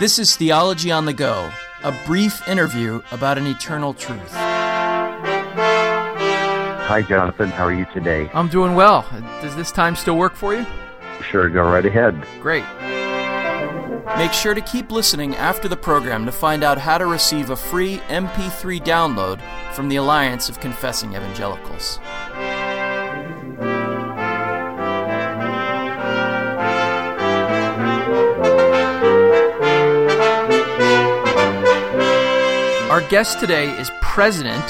This 0.00 0.18
is 0.18 0.34
Theology 0.34 0.90
on 0.90 1.04
the 1.04 1.12
Go, 1.12 1.52
a 1.84 1.92
brief 2.06 2.48
interview 2.48 3.02
about 3.12 3.36
an 3.36 3.46
eternal 3.46 3.92
truth. 3.92 4.32
Hi, 6.88 7.04
Jonathan. 7.06 7.50
How 7.50 7.66
are 7.66 7.74
you 7.74 7.84
today? 7.92 8.30
I'm 8.32 8.48
doing 8.48 8.74
well. 8.74 9.06
Does 9.42 9.54
this 9.56 9.70
time 9.70 9.94
still 9.94 10.16
work 10.16 10.34
for 10.34 10.54
you? 10.54 10.64
Sure, 11.20 11.50
go 11.50 11.64
right 11.64 11.84
ahead. 11.84 12.18
Great. 12.40 12.64
Make 14.16 14.32
sure 14.32 14.54
to 14.54 14.62
keep 14.62 14.90
listening 14.90 15.36
after 15.36 15.68
the 15.68 15.76
program 15.76 16.24
to 16.24 16.32
find 16.32 16.64
out 16.64 16.78
how 16.78 16.96
to 16.96 17.04
receive 17.04 17.50
a 17.50 17.56
free 17.56 17.98
MP3 18.08 18.80
download 18.80 19.42
from 19.74 19.90
the 19.90 19.96
Alliance 19.96 20.48
of 20.48 20.60
Confessing 20.60 21.10
Evangelicals. 21.10 22.00
Guest 33.10 33.40
today 33.40 33.76
is 33.76 33.90
President 34.00 34.62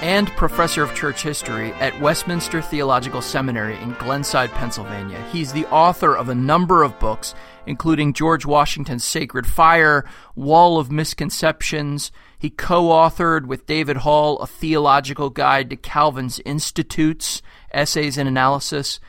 and 0.00 0.26
Professor 0.28 0.82
of 0.82 0.94
Church 0.94 1.22
History 1.22 1.72
at 1.72 2.00
Westminster 2.00 2.62
Theological 2.62 3.20
Seminary 3.20 3.76
in 3.82 3.92
Glenside, 3.96 4.48
Pennsylvania. 4.52 5.22
He's 5.30 5.52
the 5.52 5.66
author 5.66 6.16
of 6.16 6.30
a 6.30 6.34
number 6.34 6.84
of 6.84 6.98
books, 6.98 7.34
including 7.66 8.14
George 8.14 8.46
Washington's 8.46 9.04
Sacred 9.04 9.46
Fire, 9.46 10.06
Wall 10.34 10.78
of 10.78 10.90
Misconceptions. 10.90 12.10
He 12.38 12.48
co 12.48 12.84
authored 12.84 13.44
with 13.44 13.66
David 13.66 13.98
Hall 13.98 14.38
a 14.38 14.46
theological 14.46 15.28
guide 15.28 15.68
to 15.68 15.76
Calvin's 15.76 16.40
Institutes, 16.46 17.42
Essays 17.72 18.16
and 18.16 18.26
Analysis. 18.26 19.00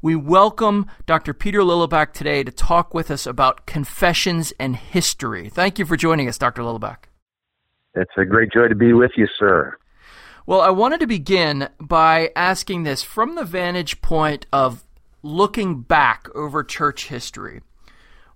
We 0.00 0.16
welcome 0.16 0.86
Dr. 1.04 1.34
Peter 1.34 1.60
Lillback 1.60 2.14
today 2.14 2.42
to 2.44 2.50
talk 2.50 2.94
with 2.94 3.10
us 3.10 3.26
about 3.26 3.66
confessions 3.66 4.54
and 4.58 4.76
history. 4.76 5.50
Thank 5.50 5.78
you 5.78 5.84
for 5.84 5.98
joining 5.98 6.26
us, 6.26 6.38
Dr. 6.38 6.62
Lillback. 6.62 7.09
It's 7.94 8.10
a 8.16 8.24
great 8.24 8.52
joy 8.52 8.68
to 8.68 8.74
be 8.74 8.92
with 8.92 9.12
you, 9.16 9.26
sir. 9.38 9.76
Well, 10.46 10.60
I 10.60 10.70
wanted 10.70 11.00
to 11.00 11.06
begin 11.06 11.68
by 11.80 12.30
asking 12.34 12.82
this 12.82 13.02
from 13.02 13.34
the 13.34 13.44
vantage 13.44 14.00
point 14.00 14.46
of 14.52 14.84
looking 15.22 15.82
back 15.82 16.28
over 16.34 16.62
church 16.62 17.08
history. 17.08 17.60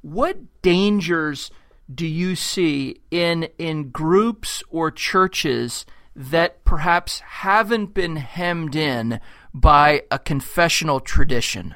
What 0.03 0.39
dangers 0.63 1.51
do 1.93 2.07
you 2.07 2.37
see 2.37 3.01
in 3.11 3.49
in 3.59 3.91
groups 3.91 4.63
or 4.71 4.91
churches 4.91 5.87
that 6.17 6.65
perhaps 6.65 7.21
haven't 7.21 7.95
been 7.95 8.17
hemmed 8.17 8.77
in 8.77 9.21
by 9.53 10.03
a 10.11 10.19
confessional 10.19 11.01
tradition? 11.01 11.75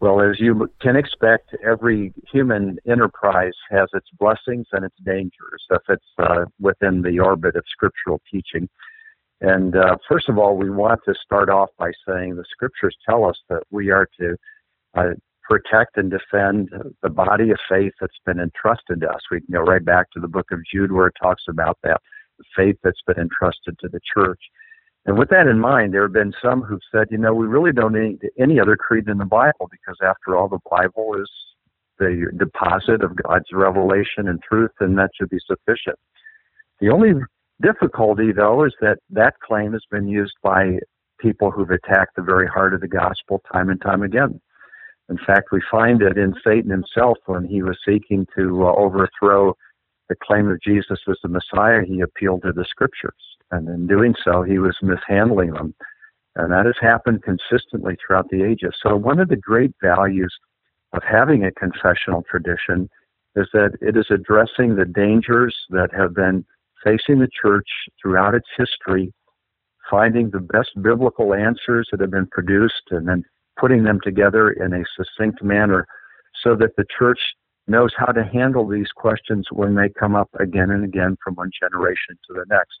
Well, 0.00 0.20
as 0.20 0.38
you 0.38 0.70
can 0.80 0.94
expect, 0.94 1.56
every 1.66 2.12
human 2.32 2.78
enterprise 2.88 3.54
has 3.70 3.88
its 3.92 4.06
blessings 4.18 4.66
and 4.72 4.84
its 4.84 4.94
dangers 5.04 5.64
if 5.70 5.82
it's 5.88 6.04
uh, 6.18 6.44
within 6.60 7.02
the 7.02 7.18
orbit 7.18 7.56
of 7.56 7.64
scriptural 7.68 8.20
teaching. 8.30 8.68
And 9.40 9.76
uh, 9.76 9.96
first 10.08 10.28
of 10.28 10.38
all, 10.38 10.56
we 10.56 10.70
want 10.70 11.00
to 11.06 11.14
start 11.24 11.48
off 11.48 11.70
by 11.78 11.90
saying 12.06 12.36
the 12.36 12.44
scriptures 12.50 12.96
tell 13.08 13.24
us 13.24 13.38
that 13.48 13.62
we 13.70 13.90
are 13.90 14.08
to 14.20 14.36
uh, 14.96 15.10
protect 15.48 15.96
and 15.96 16.10
defend 16.10 16.70
the 17.02 17.08
body 17.08 17.50
of 17.50 17.58
faith 17.68 17.92
that's 18.00 18.18
been 18.24 18.38
entrusted 18.38 19.00
to 19.00 19.08
us. 19.08 19.20
We 19.30 19.40
can 19.40 19.52
go 19.52 19.60
right 19.60 19.84
back 19.84 20.10
to 20.12 20.20
the 20.20 20.28
book 20.28 20.46
of 20.52 20.60
Jude 20.72 20.92
where 20.92 21.08
it 21.08 21.14
talks 21.20 21.44
about 21.48 21.78
that, 21.82 22.00
faith 22.56 22.76
that's 22.84 23.02
been 23.06 23.18
entrusted 23.18 23.78
to 23.80 23.88
the 23.88 24.00
church. 24.14 24.40
And 25.08 25.16
with 25.16 25.30
that 25.30 25.46
in 25.46 25.58
mind, 25.58 25.94
there 25.94 26.02
have 26.02 26.12
been 26.12 26.34
some 26.42 26.60
who've 26.60 26.82
said, 26.92 27.06
you 27.10 27.16
know, 27.16 27.32
we 27.32 27.46
really 27.46 27.72
don't 27.72 27.94
need 27.94 28.18
any 28.38 28.60
other 28.60 28.76
creed 28.76 29.06
than 29.06 29.16
the 29.16 29.24
Bible 29.24 29.66
because, 29.70 29.96
after 30.02 30.36
all, 30.36 30.50
the 30.50 30.58
Bible 30.70 31.14
is 31.18 31.30
the 31.98 32.30
deposit 32.36 33.02
of 33.02 33.16
God's 33.16 33.46
revelation 33.50 34.28
and 34.28 34.38
truth, 34.42 34.72
and 34.80 34.98
that 34.98 35.08
should 35.18 35.30
be 35.30 35.38
sufficient. 35.46 35.98
The 36.80 36.90
only 36.90 37.14
difficulty, 37.62 38.32
though, 38.32 38.66
is 38.66 38.74
that 38.82 38.98
that 39.08 39.40
claim 39.40 39.72
has 39.72 39.82
been 39.90 40.08
used 40.08 40.34
by 40.42 40.78
people 41.18 41.50
who've 41.50 41.70
attacked 41.70 42.16
the 42.16 42.22
very 42.22 42.46
heart 42.46 42.74
of 42.74 42.82
the 42.82 42.86
gospel 42.86 43.40
time 43.50 43.70
and 43.70 43.80
time 43.80 44.02
again. 44.02 44.38
In 45.08 45.16
fact, 45.26 45.52
we 45.52 45.62
find 45.70 46.02
it 46.02 46.18
in 46.18 46.34
Satan 46.44 46.70
himself 46.70 47.16
when 47.24 47.46
he 47.46 47.62
was 47.62 47.78
seeking 47.82 48.26
to 48.36 48.66
uh, 48.66 48.74
overthrow 48.74 49.56
the 50.08 50.16
claim 50.22 50.48
of 50.48 50.60
Jesus 50.62 50.98
as 51.08 51.16
the 51.22 51.28
Messiah, 51.28 51.82
he 51.86 52.00
appealed 52.00 52.42
to 52.42 52.52
the 52.52 52.64
scriptures. 52.68 53.12
And 53.50 53.68
in 53.68 53.86
doing 53.86 54.14
so, 54.24 54.42
he 54.42 54.58
was 54.58 54.76
mishandling 54.82 55.52
them. 55.52 55.74
And 56.36 56.52
that 56.52 56.66
has 56.66 56.76
happened 56.80 57.22
consistently 57.22 57.96
throughout 57.96 58.28
the 58.30 58.42
ages. 58.42 58.74
So, 58.82 58.96
one 58.96 59.18
of 59.18 59.28
the 59.28 59.36
great 59.36 59.72
values 59.82 60.34
of 60.92 61.02
having 61.02 61.44
a 61.44 61.52
confessional 61.52 62.22
tradition 62.30 62.88
is 63.36 63.48
that 63.52 63.76
it 63.80 63.96
is 63.96 64.06
addressing 64.10 64.76
the 64.76 64.84
dangers 64.84 65.54
that 65.70 65.90
have 65.92 66.14
been 66.14 66.44
facing 66.84 67.18
the 67.18 67.28
church 67.42 67.68
throughout 68.00 68.34
its 68.34 68.46
history, 68.56 69.12
finding 69.90 70.30
the 70.30 70.40
best 70.40 70.70
biblical 70.80 71.34
answers 71.34 71.88
that 71.90 72.00
have 72.00 72.10
been 72.10 72.28
produced, 72.30 72.90
and 72.90 73.08
then 73.08 73.24
putting 73.58 73.82
them 73.82 74.00
together 74.02 74.50
in 74.50 74.72
a 74.72 74.84
succinct 74.96 75.42
manner 75.42 75.86
so 76.42 76.54
that 76.54 76.76
the 76.76 76.84
church 76.96 77.18
knows 77.68 77.92
how 77.96 78.12
to 78.12 78.24
handle 78.24 78.66
these 78.66 78.90
questions 78.94 79.46
when 79.52 79.74
they 79.74 79.88
come 79.88 80.14
up 80.14 80.30
again 80.40 80.70
and 80.70 80.84
again 80.84 81.16
from 81.22 81.34
one 81.34 81.50
generation 81.60 82.18
to 82.26 82.34
the 82.34 82.44
next. 82.48 82.78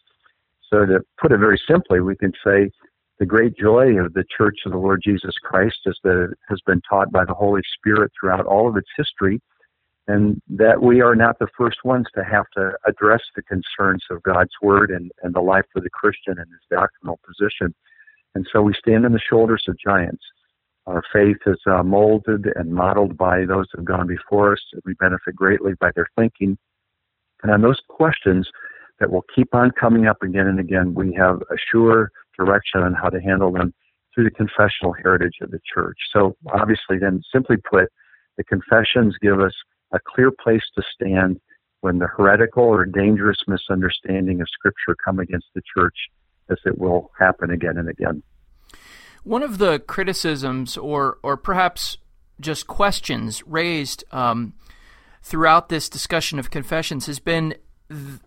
So, 0.70 0.84
to 0.84 1.00
put 1.20 1.32
it 1.32 1.38
very 1.38 1.60
simply, 1.68 2.00
we 2.00 2.16
can 2.16 2.32
say 2.44 2.70
the 3.18 3.26
great 3.26 3.56
joy 3.56 3.98
of 3.98 4.14
the 4.14 4.24
Church 4.36 4.58
of 4.64 4.72
the 4.72 4.78
Lord 4.78 5.00
Jesus 5.04 5.34
Christ 5.42 5.78
is 5.86 5.98
that 6.04 6.30
it 6.30 6.38
has 6.48 6.60
been 6.66 6.80
taught 6.88 7.10
by 7.10 7.24
the 7.24 7.34
Holy 7.34 7.62
Spirit 7.78 8.12
throughout 8.18 8.46
all 8.46 8.68
of 8.68 8.76
its 8.76 8.88
history, 8.96 9.40
and 10.06 10.40
that 10.48 10.82
we 10.82 11.00
are 11.00 11.16
not 11.16 11.38
the 11.38 11.48
first 11.56 11.78
ones 11.84 12.06
to 12.14 12.24
have 12.24 12.44
to 12.56 12.72
address 12.86 13.20
the 13.34 13.42
concerns 13.42 14.04
of 14.10 14.22
God's 14.22 14.52
Word 14.62 14.90
and, 14.90 15.10
and 15.22 15.34
the 15.34 15.40
life 15.40 15.66
of 15.74 15.82
the 15.82 15.90
Christian 15.90 16.38
and 16.38 16.46
his 16.48 16.78
doctrinal 16.78 17.18
position. 17.26 17.74
And 18.34 18.46
so 18.52 18.62
we 18.62 18.74
stand 18.74 19.04
on 19.04 19.12
the 19.12 19.20
shoulders 19.20 19.64
of 19.68 19.76
giants. 19.84 20.22
Our 20.88 21.02
faith 21.12 21.36
is 21.46 21.58
uh, 21.70 21.82
molded 21.82 22.46
and 22.56 22.72
modeled 22.72 23.18
by 23.18 23.44
those 23.44 23.66
who 23.70 23.80
have 23.80 23.84
gone 23.84 24.06
before 24.06 24.54
us. 24.54 24.60
and 24.72 24.80
We 24.86 24.94
benefit 24.94 25.36
greatly 25.36 25.74
by 25.78 25.90
their 25.94 26.08
thinking. 26.16 26.56
And 27.42 27.52
on 27.52 27.60
those 27.60 27.78
questions, 27.88 28.48
that 28.98 29.10
will 29.10 29.24
keep 29.34 29.54
on 29.54 29.70
coming 29.78 30.06
up 30.06 30.22
again 30.22 30.46
and 30.46 30.58
again. 30.58 30.94
We 30.94 31.12
have 31.12 31.42
a 31.42 31.56
sure 31.70 32.10
direction 32.38 32.80
on 32.80 32.94
how 32.94 33.10
to 33.10 33.20
handle 33.20 33.52
them 33.52 33.74
through 34.14 34.24
the 34.24 34.30
confessional 34.30 34.94
heritage 34.94 35.34
of 35.42 35.50
the 35.50 35.60
church. 35.72 35.98
So, 36.10 36.36
obviously, 36.54 36.98
then, 36.98 37.22
simply 37.30 37.58
put, 37.58 37.92
the 38.38 38.44
confessions 38.44 39.14
give 39.20 39.40
us 39.40 39.52
a 39.92 39.98
clear 40.02 40.30
place 40.30 40.64
to 40.74 40.82
stand 40.94 41.38
when 41.82 41.98
the 41.98 42.06
heretical 42.06 42.64
or 42.64 42.86
dangerous 42.86 43.38
misunderstanding 43.46 44.40
of 44.40 44.48
Scripture 44.48 44.96
come 45.04 45.20
against 45.20 45.48
the 45.54 45.62
church, 45.76 45.96
as 46.50 46.56
it 46.64 46.78
will 46.78 47.10
happen 47.18 47.50
again 47.50 47.76
and 47.76 47.90
again. 47.90 48.22
One 49.28 49.42
of 49.42 49.58
the 49.58 49.78
criticisms, 49.80 50.78
or 50.78 51.18
or 51.22 51.36
perhaps 51.36 51.98
just 52.40 52.66
questions 52.66 53.42
raised 53.46 54.02
um, 54.10 54.54
throughout 55.22 55.68
this 55.68 55.90
discussion 55.90 56.38
of 56.38 56.50
confessions, 56.50 57.04
has 57.04 57.18
been 57.18 57.54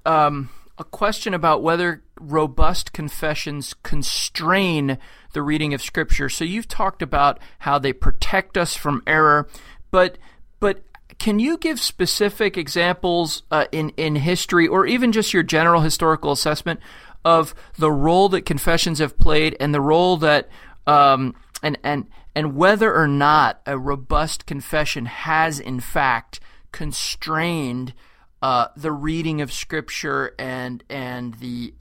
um, 0.05 0.51
a 0.77 0.83
question 0.83 1.33
about 1.33 1.63
whether 1.63 2.03
robust 2.19 2.93
confessions 2.93 3.73
constrain 3.81 4.99
the 5.33 5.41
reading 5.41 5.73
of 5.73 5.81
Scripture. 5.81 6.29
So 6.29 6.45
you've 6.45 6.67
talked 6.67 7.01
about 7.01 7.39
how 7.57 7.79
they 7.79 7.93
protect 7.93 8.55
us 8.55 8.75
from 8.75 9.01
error, 9.07 9.49
but 9.89 10.19
but 10.59 10.83
can 11.17 11.39
you 11.39 11.57
give 11.57 11.79
specific 11.79 12.57
examples 12.57 13.41
uh, 13.49 13.65
in 13.71 13.89
in 13.97 14.17
history, 14.17 14.67
or 14.67 14.85
even 14.85 15.11
just 15.11 15.33
your 15.33 15.41
general 15.41 15.81
historical 15.81 16.31
assessment 16.31 16.79
of 17.25 17.55
the 17.77 17.91
role 17.91 18.29
that 18.29 18.45
confessions 18.45 18.99
have 18.99 19.17
played 19.17 19.55
and 19.59 19.73
the 19.73 19.81
role 19.81 20.17
that 20.17 20.47
um, 20.87 21.35
and 21.63 21.77
and 21.83 22.07
and 22.35 22.55
whether 22.55 22.93
or 22.93 23.07
not 23.07 23.61
a 23.65 23.77
robust 23.77 24.45
confession 24.45 25.05
has 25.05 25.59
in 25.59 25.79
fact 25.79 26.39
constrained 26.71 27.93
uh, 28.41 28.67
the 28.75 28.91
reading 28.91 29.41
of 29.41 29.51
Scripture 29.51 30.33
and 30.39 30.83
and 30.89 31.35
the 31.35 31.73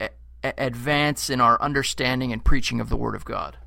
a- 0.43 0.53
advance 0.57 1.29
in 1.29 1.41
our 1.41 1.61
understanding 1.61 2.31
and 2.31 2.43
preaching 2.43 2.79
of 2.79 2.89
the 2.89 2.97
Word 2.97 3.15
of 3.15 3.25
God? 3.25 3.57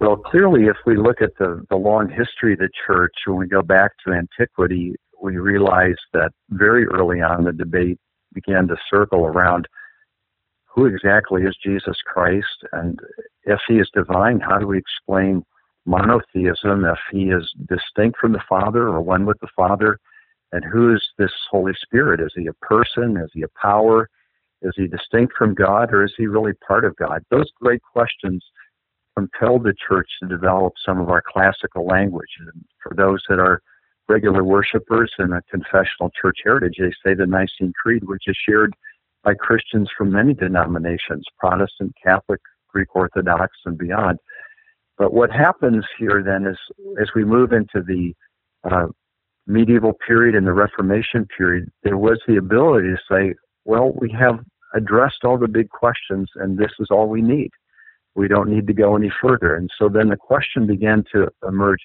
Well, 0.00 0.16
clearly, 0.16 0.64
if 0.64 0.76
we 0.86 0.96
look 0.96 1.20
at 1.20 1.36
the, 1.38 1.62
the 1.68 1.76
long 1.76 2.08
history 2.08 2.54
of 2.54 2.60
the 2.60 2.70
church, 2.86 3.12
when 3.26 3.36
we 3.36 3.46
go 3.46 3.60
back 3.60 3.92
to 4.06 4.14
antiquity, 4.14 4.94
we 5.22 5.36
realize 5.36 5.96
that 6.14 6.30
very 6.48 6.86
early 6.86 7.20
on 7.20 7.44
the 7.44 7.52
debate 7.52 7.98
began 8.32 8.66
to 8.68 8.76
circle 8.90 9.26
around 9.26 9.66
who 10.74 10.86
exactly 10.86 11.42
is 11.42 11.56
Jesus 11.62 11.96
Christ, 12.06 12.64
and 12.72 12.98
if 13.44 13.58
he 13.66 13.74
is 13.74 13.90
divine, 13.92 14.40
how 14.40 14.58
do 14.58 14.66
we 14.66 14.78
explain 14.78 15.44
monotheism? 15.84 16.84
If 16.84 16.98
he 17.10 17.30
is 17.30 17.52
distinct 17.68 18.18
from 18.18 18.32
the 18.32 18.42
Father 18.48 18.88
or 18.88 19.00
one 19.00 19.26
with 19.26 19.38
the 19.40 19.48
Father, 19.56 19.98
and 20.52 20.64
who 20.64 20.94
is 20.94 21.02
this 21.18 21.32
Holy 21.50 21.72
Spirit? 21.80 22.20
Is 22.20 22.32
he 22.36 22.46
a 22.46 22.52
person? 22.54 23.16
Is 23.16 23.30
he 23.32 23.42
a 23.42 23.60
power? 23.60 24.08
Is 24.62 24.72
he 24.76 24.86
distinct 24.86 25.34
from 25.36 25.54
God 25.54 25.92
or 25.92 26.04
is 26.04 26.12
he 26.16 26.26
really 26.26 26.52
part 26.66 26.84
of 26.84 26.96
God? 26.96 27.24
Those 27.30 27.50
great 27.60 27.80
questions 27.82 28.44
compelled 29.16 29.64
the 29.64 29.74
church 29.88 30.08
to 30.22 30.28
develop 30.28 30.74
some 30.84 31.00
of 31.00 31.08
our 31.08 31.22
classical 31.22 31.86
language. 31.86 32.30
And 32.40 32.64
for 32.82 32.94
those 32.94 33.22
that 33.28 33.38
are 33.38 33.62
regular 34.08 34.44
worshipers 34.44 35.12
in 35.18 35.32
a 35.32 35.42
confessional 35.50 36.10
church 36.20 36.38
heritage, 36.44 36.76
they 36.78 36.92
say 37.04 37.14
the 37.14 37.26
Nicene 37.26 37.72
Creed, 37.80 38.02
which 38.04 38.24
is 38.26 38.36
shared 38.48 38.74
by 39.24 39.34
Christians 39.34 39.88
from 39.96 40.12
many 40.12 40.34
denominations, 40.34 41.24
Protestant, 41.38 41.94
Catholic, 42.02 42.40
Greek 42.68 42.94
Orthodox, 42.94 43.52
and 43.64 43.76
beyond. 43.76 44.18
But 44.98 45.12
what 45.12 45.30
happens 45.30 45.84
here 45.98 46.22
then 46.24 46.46
is, 46.46 46.58
as 47.00 47.08
we 47.14 47.24
move 47.24 47.52
into 47.52 47.82
the 47.86 48.14
uh, 48.70 48.88
medieval 49.46 49.92
period 50.06 50.34
and 50.34 50.46
the 50.46 50.52
Reformation 50.52 51.26
period, 51.36 51.70
there 51.82 51.96
was 51.96 52.20
the 52.26 52.36
ability 52.36 52.88
to 52.88 52.98
say, 53.10 53.34
well, 53.64 53.92
we 53.98 54.10
have 54.18 54.40
addressed 54.74 55.24
all 55.24 55.38
the 55.38 55.48
big 55.48 55.68
questions, 55.70 56.28
and 56.36 56.58
this 56.58 56.72
is 56.78 56.88
all 56.90 57.08
we 57.08 57.22
need. 57.22 57.50
We 58.14 58.28
don't 58.28 58.50
need 58.50 58.66
to 58.66 58.74
go 58.74 58.96
any 58.96 59.12
further. 59.22 59.54
And 59.54 59.70
so 59.78 59.88
then 59.88 60.08
the 60.08 60.16
question 60.16 60.66
began 60.66 61.04
to 61.12 61.28
emerge 61.46 61.80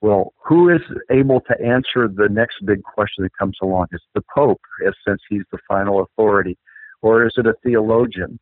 well, 0.00 0.32
who 0.42 0.70
is 0.70 0.80
able 1.10 1.40
to 1.42 1.60
answer 1.60 2.08
the 2.08 2.28
next 2.30 2.64
big 2.64 2.82
question 2.82 3.22
that 3.24 3.36
comes 3.38 3.56
along? 3.62 3.88
Is 3.92 4.00
the 4.14 4.22
Pope, 4.34 4.60
since 5.06 5.20
he's 5.28 5.42
the 5.52 5.58
final 5.68 6.02
authority, 6.02 6.56
or 7.02 7.26
is 7.26 7.34
it 7.36 7.46
a 7.46 7.54
theologian? 7.62 8.38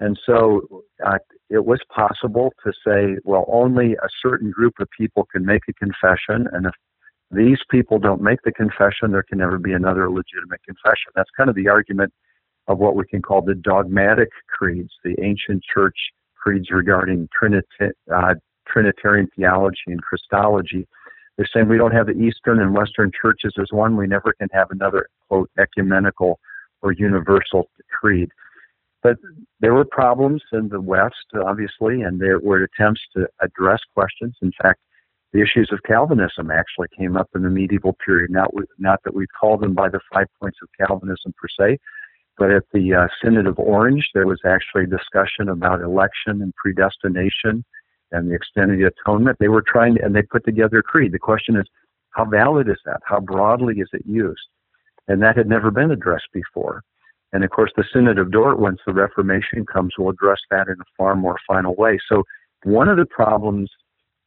And 0.00 0.18
so 0.24 0.82
uh, 1.04 1.18
it 1.50 1.64
was 1.64 1.80
possible 1.94 2.52
to 2.64 2.72
say, 2.86 3.18
well, 3.24 3.44
only 3.48 3.92
a 3.94 4.08
certain 4.22 4.50
group 4.50 4.74
of 4.80 4.88
people 4.96 5.26
can 5.30 5.44
make 5.44 5.62
a 5.68 5.72
confession, 5.74 6.48
and 6.52 6.66
if 6.66 6.72
these 7.30 7.58
people 7.70 7.98
don't 7.98 8.22
make 8.22 8.40
the 8.44 8.52
confession, 8.52 9.12
there 9.12 9.22
can 9.22 9.38
never 9.38 9.58
be 9.58 9.72
another 9.72 10.10
legitimate 10.10 10.62
confession. 10.66 11.12
That's 11.14 11.30
kind 11.36 11.48
of 11.48 11.54
the 11.54 11.68
argument 11.68 12.12
of 12.66 12.78
what 12.78 12.96
we 12.96 13.06
can 13.06 13.22
call 13.22 13.42
the 13.42 13.54
dogmatic 13.54 14.30
creeds, 14.48 14.90
the 15.04 15.14
ancient 15.22 15.62
church 15.62 15.96
creeds 16.36 16.70
regarding 16.70 17.28
Trinity, 17.38 17.66
uh, 18.12 18.34
Trinitarian 18.66 19.28
theology 19.36 19.78
and 19.88 20.02
Christology. 20.02 20.88
They're 21.36 21.48
saying 21.52 21.68
we 21.68 21.78
don't 21.78 21.92
have 21.92 22.06
the 22.06 22.20
Eastern 22.20 22.60
and 22.60 22.74
Western 22.74 23.10
churches 23.20 23.54
as 23.60 23.68
one. 23.70 23.96
We 23.96 24.06
never 24.06 24.34
can 24.38 24.48
have 24.52 24.70
another, 24.70 25.08
quote, 25.28 25.50
ecumenical 25.58 26.38
or 26.82 26.92
universal 26.92 27.68
creed. 27.90 28.30
But 29.02 29.16
there 29.60 29.74
were 29.74 29.84
problems 29.84 30.42
in 30.52 30.68
the 30.68 30.80
West, 30.80 31.14
obviously, 31.34 32.02
and 32.02 32.20
there 32.20 32.38
were 32.38 32.64
attempts 32.64 33.00
to 33.16 33.26
address 33.40 33.80
questions. 33.94 34.36
In 34.42 34.52
fact, 34.60 34.80
the 35.32 35.40
issues 35.40 35.70
of 35.72 35.82
Calvinism 35.84 36.50
actually 36.50 36.88
came 36.96 37.16
up 37.16 37.28
in 37.34 37.42
the 37.42 37.50
medieval 37.50 37.96
period. 38.04 38.30
Not, 38.30 38.50
not 38.78 39.00
that 39.04 39.14
we 39.14 39.26
call 39.28 39.56
them 39.56 39.74
by 39.74 39.88
the 39.88 40.00
five 40.12 40.26
points 40.40 40.58
of 40.62 40.68
Calvinism 40.86 41.32
per 41.40 41.48
se, 41.58 41.78
but 42.36 42.50
at 42.50 42.64
the 42.72 42.94
uh, 42.94 43.06
Synod 43.22 43.46
of 43.46 43.58
Orange, 43.58 44.08
there 44.12 44.26
was 44.26 44.40
actually 44.44 44.86
discussion 44.86 45.48
about 45.48 45.82
election 45.82 46.42
and 46.42 46.54
predestination 46.56 47.64
and 48.12 48.30
the 48.30 48.34
extent 48.34 48.72
of 48.72 48.78
the 48.78 48.90
atonement. 48.90 49.36
They 49.38 49.48
were 49.48 49.62
trying 49.66 49.94
to, 49.96 50.04
and 50.04 50.14
they 50.14 50.22
put 50.22 50.44
together 50.44 50.78
a 50.78 50.82
creed. 50.82 51.12
The 51.12 51.18
question 51.18 51.56
is, 51.56 51.66
how 52.10 52.24
valid 52.24 52.68
is 52.68 52.78
that? 52.84 53.00
How 53.04 53.20
broadly 53.20 53.76
is 53.78 53.88
it 53.92 54.02
used? 54.04 54.40
And 55.10 55.20
that 55.22 55.36
had 55.36 55.48
never 55.48 55.72
been 55.72 55.90
addressed 55.90 56.28
before. 56.32 56.82
And 57.32 57.42
of 57.42 57.50
course, 57.50 57.72
the 57.76 57.82
Synod 57.92 58.20
of 58.20 58.30
Dort, 58.30 58.60
once 58.60 58.78
the 58.86 58.92
Reformation 58.92 59.66
comes, 59.66 59.92
will 59.98 60.10
address 60.10 60.38
that 60.52 60.68
in 60.68 60.74
a 60.74 60.84
far 60.96 61.16
more 61.16 61.36
final 61.48 61.74
way. 61.74 61.98
So, 62.08 62.22
one 62.62 62.88
of 62.88 62.96
the 62.96 63.06
problems 63.06 63.68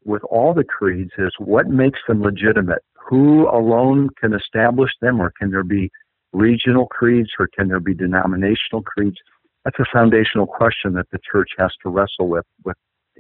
with 0.04 0.22
all 0.26 0.54
the 0.54 0.66
creeds 0.66 1.12
is 1.18 1.32
what 1.40 1.68
makes 1.68 2.00
them 2.06 2.22
legitimate? 2.22 2.82
Who 3.10 3.48
alone 3.48 4.10
can 4.20 4.34
establish 4.34 4.92
them, 5.00 5.22
or 5.22 5.32
can 5.40 5.52
there 5.52 5.64
be 5.64 5.90
regional 6.34 6.88
creeds, 6.88 7.30
or 7.40 7.48
can 7.48 7.70
there 7.70 7.80
be 7.80 7.94
denominational 7.94 8.82
creeds? 8.84 9.18
That's 9.64 9.80
a 9.80 9.86
foundational 9.94 10.48
question 10.48 10.92
that 10.96 11.10
the 11.14 11.20
church 11.32 11.52
has 11.58 11.72
to 11.84 11.90
wrestle 11.90 12.28
with, 12.28 12.46
with 12.66 12.76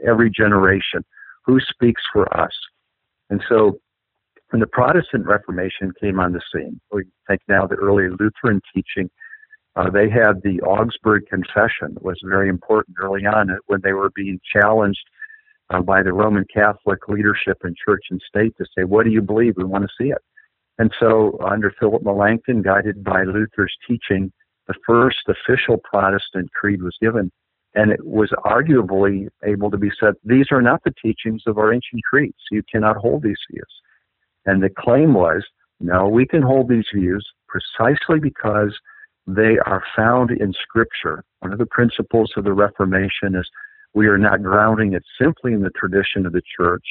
every 0.05 0.29
generation. 0.29 1.05
Who 1.45 1.61
speaks 1.61 2.01
for 2.11 2.25
us? 2.37 2.51
And 3.29 3.41
so 3.47 3.79
when 4.53 4.59
the 4.59 4.67
Protestant 4.67 5.25
Reformation 5.25 5.91
came 5.99 6.19
on 6.19 6.31
the 6.31 6.41
scene, 6.53 6.79
we 6.91 7.05
think 7.27 7.41
now 7.47 7.65
the 7.65 7.73
early 7.73 8.07
Lutheran 8.09 8.61
teaching, 8.71 9.09
uh, 9.75 9.89
they 9.89 10.07
had 10.07 10.43
the 10.43 10.61
Augsburg 10.61 11.23
Confession 11.27 11.97
was 12.01 12.19
very 12.23 12.49
important 12.49 12.95
early 13.01 13.25
on 13.25 13.49
when 13.65 13.81
they 13.83 13.93
were 13.93 14.11
being 14.15 14.39
challenged 14.55 15.03
uh, 15.71 15.81
by 15.81 16.03
the 16.03 16.13
Roman 16.13 16.45
Catholic 16.53 16.99
leadership 17.07 17.57
in 17.63 17.73
church 17.83 18.03
and 18.11 18.21
state 18.27 18.53
to 18.59 18.65
say, 18.77 18.83
what 18.83 19.05
do 19.05 19.09
you 19.09 19.23
believe? 19.23 19.55
We 19.57 19.63
want 19.63 19.85
to 19.85 19.89
see 19.99 20.11
it. 20.11 20.21
And 20.77 20.91
so 20.99 21.35
under 21.43 21.73
Philip 21.79 22.03
Melanchthon, 22.03 22.61
guided 22.61 23.03
by 23.03 23.23
Luther's 23.23 23.75
teaching, 23.87 24.31
the 24.67 24.75
first 24.85 25.27
official 25.27 25.79
Protestant 25.83 26.53
creed 26.53 26.83
was 26.83 26.95
given 27.01 27.31
and 27.73 27.91
it 27.91 28.05
was 28.05 28.29
arguably 28.45 29.29
able 29.43 29.71
to 29.71 29.79
be 29.79 29.89
said, 29.99 30.13
these 30.23 30.45
are 30.51 30.61
not 30.61 30.83
the 30.83 30.93
teachings 31.01 31.41
of 31.47 31.57
our 31.57 31.73
ancient 31.73 32.03
creeds. 32.03 32.37
You 32.51 32.61
cannot 32.71 32.97
hold 32.97 33.23
these 33.23 33.39
views. 33.51 33.65
And 34.45 34.61
the 34.61 34.69
claim 34.69 35.13
was, 35.13 35.43
no, 35.79 36.07
we 36.07 36.25
can 36.25 36.41
hold 36.41 36.69
these 36.69 36.85
views 36.93 37.25
precisely 37.47 38.19
because 38.19 38.73
they 39.27 39.57
are 39.65 39.83
found 39.95 40.31
in 40.31 40.53
Scripture. 40.63 41.23
One 41.39 41.53
of 41.53 41.59
the 41.59 41.65
principles 41.65 42.31
of 42.35 42.43
the 42.43 42.53
Reformation 42.53 43.35
is 43.35 43.49
we 43.93 44.07
are 44.07 44.17
not 44.17 44.43
grounding 44.43 44.93
it 44.93 45.03
simply 45.21 45.53
in 45.53 45.61
the 45.61 45.71
tradition 45.71 46.25
of 46.25 46.33
the 46.33 46.41
church 46.57 46.83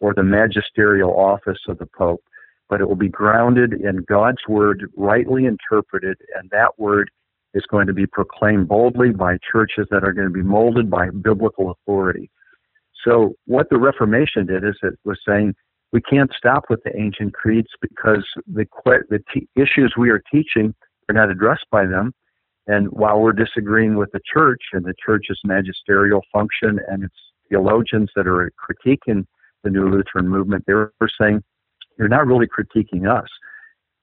or 0.00 0.14
the 0.14 0.22
magisterial 0.22 1.18
office 1.18 1.60
of 1.68 1.78
the 1.78 1.86
Pope, 1.86 2.22
but 2.68 2.80
it 2.80 2.88
will 2.88 2.96
be 2.96 3.08
grounded 3.08 3.72
in 3.72 4.04
God's 4.08 4.40
Word, 4.48 4.90
rightly 4.96 5.44
interpreted, 5.46 6.16
and 6.34 6.50
that 6.50 6.78
Word 6.78 7.10
is 7.54 7.64
going 7.70 7.86
to 7.86 7.92
be 7.92 8.06
proclaimed 8.06 8.68
boldly 8.68 9.10
by 9.10 9.38
churches 9.50 9.86
that 9.90 10.04
are 10.04 10.12
going 10.12 10.28
to 10.28 10.32
be 10.32 10.42
molded 10.42 10.90
by 10.90 11.10
biblical 11.10 11.70
authority. 11.70 12.30
So 13.04 13.34
what 13.46 13.68
the 13.70 13.78
Reformation 13.78 14.46
did 14.46 14.64
is 14.64 14.76
it 14.82 14.98
was 15.04 15.18
saying 15.26 15.54
we 15.92 16.00
can't 16.00 16.30
stop 16.36 16.64
with 16.70 16.82
the 16.84 16.96
ancient 16.96 17.34
creeds 17.34 17.68
because 17.80 18.24
the 18.46 18.66
the 18.84 19.22
t- 19.32 19.48
issues 19.56 19.94
we 19.98 20.10
are 20.10 20.22
teaching 20.32 20.74
are 21.08 21.14
not 21.14 21.30
addressed 21.30 21.66
by 21.70 21.86
them. 21.86 22.12
And 22.66 22.88
while 22.88 23.20
we're 23.20 23.32
disagreeing 23.32 23.96
with 23.96 24.12
the 24.12 24.20
church 24.32 24.62
and 24.72 24.84
the 24.84 24.94
church's 25.04 25.40
magisterial 25.44 26.22
function 26.32 26.78
and 26.88 27.04
its 27.04 27.14
theologians 27.48 28.10
that 28.14 28.28
are 28.28 28.52
critiquing 28.58 29.26
the 29.64 29.70
New 29.70 29.88
Lutheran 29.90 30.28
movement, 30.28 30.64
they're 30.66 30.92
saying 31.20 31.42
you're 31.98 32.08
not 32.08 32.26
really 32.26 32.46
critiquing 32.46 33.10
us 33.10 33.28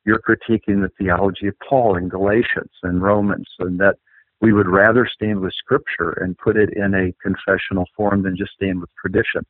you're 0.07 0.21
critiquing 0.21 0.81
the 0.81 0.89
theology 0.97 1.47
of 1.47 1.55
Paul 1.59 1.97
in 1.97 2.07
Galatians 2.07 2.71
and 2.81 3.03
Romans, 3.03 3.47
and 3.59 3.77
that 3.81 3.97
we 4.39 4.53
would 4.53 4.67
rather 4.67 5.05
stand 5.05 5.41
with 5.41 5.53
Scripture 5.53 6.11
and 6.11 6.37
put 6.37 6.55
it 6.55 6.69
in 6.77 6.95
a 6.95 7.13
confessional 7.21 7.85
form 7.95 8.23
than 8.23 8.37
just 8.37 8.53
stand 8.53 8.79
with 8.79 8.89
tradition. 8.99 9.45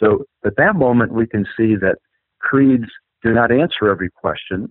So 0.00 0.24
at 0.44 0.56
that 0.56 0.76
moment, 0.76 1.12
we 1.12 1.26
can 1.26 1.44
see 1.56 1.74
that 1.76 1.96
creeds 2.40 2.88
do 3.22 3.32
not 3.32 3.50
answer 3.50 3.90
every 3.90 4.10
question, 4.10 4.68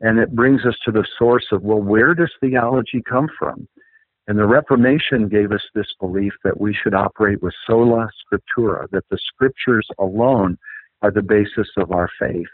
and 0.00 0.18
it 0.18 0.34
brings 0.34 0.66
us 0.66 0.76
to 0.84 0.92
the 0.92 1.06
source 1.18 1.46
of, 1.50 1.62
well, 1.62 1.80
where 1.80 2.14
does 2.14 2.30
theology 2.40 3.02
come 3.08 3.28
from? 3.38 3.66
And 4.28 4.38
the 4.38 4.46
Reformation 4.46 5.28
gave 5.28 5.52
us 5.52 5.62
this 5.74 5.86
belief 6.00 6.32
that 6.44 6.60
we 6.60 6.74
should 6.74 6.94
operate 6.94 7.42
with 7.42 7.54
sola 7.66 8.08
scriptura, 8.20 8.90
that 8.90 9.04
the 9.10 9.18
scriptures 9.18 9.86
alone 9.98 10.58
are 11.02 11.10
the 11.10 11.22
basis 11.22 11.68
of 11.76 11.92
our 11.92 12.10
faith. 12.18 12.48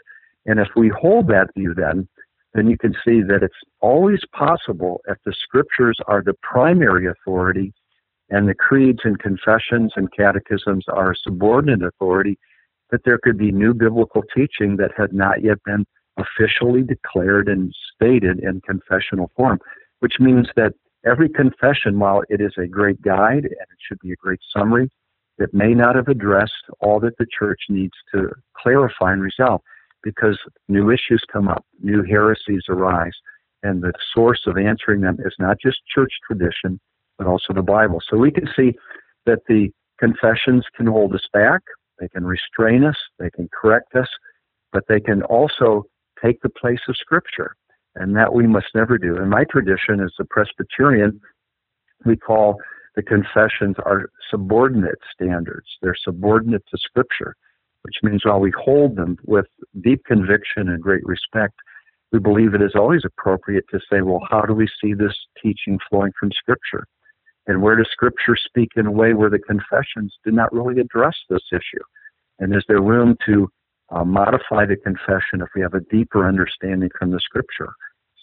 And 0.45 0.59
if 0.59 0.67
we 0.75 0.89
hold 0.89 1.27
that 1.27 1.53
view, 1.57 1.73
then, 1.73 2.07
then 2.53 2.69
you 2.69 2.77
can 2.77 2.93
see 3.05 3.21
that 3.21 3.41
it's 3.41 3.53
always 3.81 4.19
possible 4.33 5.01
if 5.07 5.17
the 5.25 5.33
scriptures 5.33 5.97
are 6.07 6.21
the 6.23 6.35
primary 6.41 7.07
authority 7.07 7.73
and 8.33 8.49
the 8.49 8.55
creeds 8.55 9.01
and 9.03 9.19
confessions 9.19 9.93
and 9.95 10.11
catechisms 10.11 10.85
are 10.87 11.13
subordinate 11.15 11.83
authority, 11.83 12.39
that 12.89 13.01
there 13.05 13.19
could 13.19 13.37
be 13.37 13.51
new 13.51 13.75
biblical 13.75 14.23
teaching 14.35 14.75
that 14.77 14.89
had 14.97 15.13
not 15.13 15.43
yet 15.43 15.59
been 15.65 15.85
officially 16.17 16.81
declared 16.81 17.47
and 17.47 17.71
stated 17.93 18.39
in 18.39 18.59
confessional 18.61 19.29
form, 19.35 19.59
which 19.99 20.15
means 20.19 20.47
that 20.55 20.73
every 21.05 21.29
confession, 21.29 21.99
while 21.99 22.23
it 22.27 22.41
is 22.41 22.53
a 22.57 22.65
great 22.65 22.99
guide 23.03 23.45
and 23.45 23.67
it 23.71 23.79
should 23.87 23.99
be 23.99 24.11
a 24.11 24.15
great 24.15 24.39
summary, 24.55 24.89
it 25.37 25.53
may 25.53 25.75
not 25.75 25.95
have 25.95 26.07
addressed 26.07 26.65
all 26.79 26.99
that 26.99 27.17
the 27.19 27.27
church 27.37 27.61
needs 27.69 27.93
to 28.15 28.31
clarify 28.57 29.13
and 29.13 29.21
resolve 29.21 29.61
because 30.01 30.39
new 30.67 30.89
issues 30.89 31.23
come 31.31 31.47
up, 31.47 31.63
new 31.83 32.01
heresies 32.03 32.63
arise, 32.67 33.13
and 33.61 33.83
the 33.83 33.93
source 34.11 34.41
of 34.47 34.57
answering 34.57 35.01
them 35.01 35.17
is 35.23 35.35
not 35.37 35.57
just 35.63 35.77
church 35.93 36.13
tradition, 36.25 36.79
but 37.17 37.27
also 37.27 37.53
the 37.53 37.61
Bible. 37.61 37.99
So 38.09 38.17
we 38.17 38.31
can 38.31 38.47
see 38.55 38.73
that 39.25 39.39
the 39.47 39.69
confessions 39.99 40.65
can 40.75 40.87
hold 40.87 41.13
us 41.13 41.25
back, 41.31 41.61
they 41.99 42.07
can 42.07 42.25
restrain 42.25 42.83
us, 42.83 42.97
they 43.19 43.29
can 43.29 43.49
correct 43.53 43.95
us, 43.95 44.07
but 44.71 44.83
they 44.87 44.99
can 44.99 45.23
also 45.23 45.83
take 46.23 46.41
the 46.41 46.49
place 46.49 46.81
of 46.87 46.97
Scripture, 46.97 47.55
and 47.95 48.15
that 48.15 48.33
we 48.33 48.47
must 48.47 48.67
never 48.73 48.97
do. 48.97 49.17
In 49.17 49.29
my 49.29 49.43
tradition, 49.49 50.01
as 50.01 50.13
a 50.19 50.25
Presbyterian, 50.25 51.19
we 52.05 52.17
call 52.17 52.57
the 52.95 53.03
confessions 53.03 53.75
our 53.85 54.09
subordinate 54.29 54.99
standards. 55.13 55.67
They're 55.81 55.95
subordinate 56.03 56.63
to 56.71 56.77
Scripture 56.77 57.35
which 57.83 57.95
means 58.01 58.25
while 58.25 58.39
we 58.39 58.51
hold 58.57 58.95
them 58.95 59.17
with 59.25 59.45
deep 59.81 60.03
conviction 60.05 60.69
and 60.69 60.81
great 60.81 61.05
respect, 61.05 61.53
we 62.11 62.19
believe 62.19 62.53
it 62.53 62.61
is 62.61 62.75
always 62.75 63.03
appropriate 63.05 63.65
to 63.71 63.79
say, 63.91 64.01
well, 64.01 64.21
how 64.29 64.41
do 64.41 64.53
we 64.53 64.67
see 64.81 64.93
this 64.93 65.15
teaching 65.41 65.77
flowing 65.89 66.11
from 66.19 66.31
Scripture? 66.31 66.85
And 67.47 67.61
where 67.61 67.75
does 67.75 67.89
Scripture 67.91 68.37
speak 68.37 68.69
in 68.75 68.85
a 68.85 68.91
way 68.91 69.13
where 69.13 69.29
the 69.29 69.39
confessions 69.39 70.15
do 70.23 70.31
not 70.31 70.53
really 70.53 70.79
address 70.79 71.15
this 71.29 71.43
issue? 71.51 71.83
And 72.39 72.55
is 72.55 72.63
there 72.67 72.81
room 72.81 73.17
to 73.25 73.49
uh, 73.93 74.03
modify 74.03 74.65
the 74.65 74.75
confession 74.75 75.41
if 75.41 75.49
we 75.55 75.61
have 75.61 75.73
a 75.73 75.81
deeper 75.81 76.27
understanding 76.27 76.89
from 76.97 77.11
the 77.11 77.19
scripture. 77.19 77.73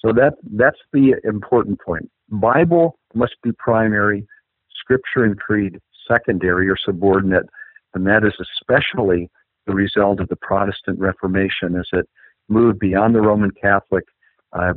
So 0.01 0.13
that 0.13 0.35
that's 0.57 0.79
the 0.93 1.15
important 1.25 1.81
point. 1.81 2.11
Bible 2.29 2.99
must 3.15 3.37
be 3.43 3.53
primary, 3.53 4.27
scripture 4.75 5.25
and 5.25 5.39
creed 5.39 5.79
secondary 6.09 6.69
or 6.69 6.77
subordinate, 6.77 7.47
and 7.95 8.07
that 8.07 8.25
is 8.25 8.35
especially 8.41 9.31
the 9.67 9.75
result 9.75 10.21
of 10.21 10.29
the 10.29 10.37
Protestant 10.37 10.99
Reformation 10.99 11.77
as 11.77 11.87
it 11.93 12.09
moved 12.49 12.79
beyond 12.79 13.15
the 13.15 13.21
Roman 13.21 13.51
Catholic 13.51 14.05
uh, 14.53 14.73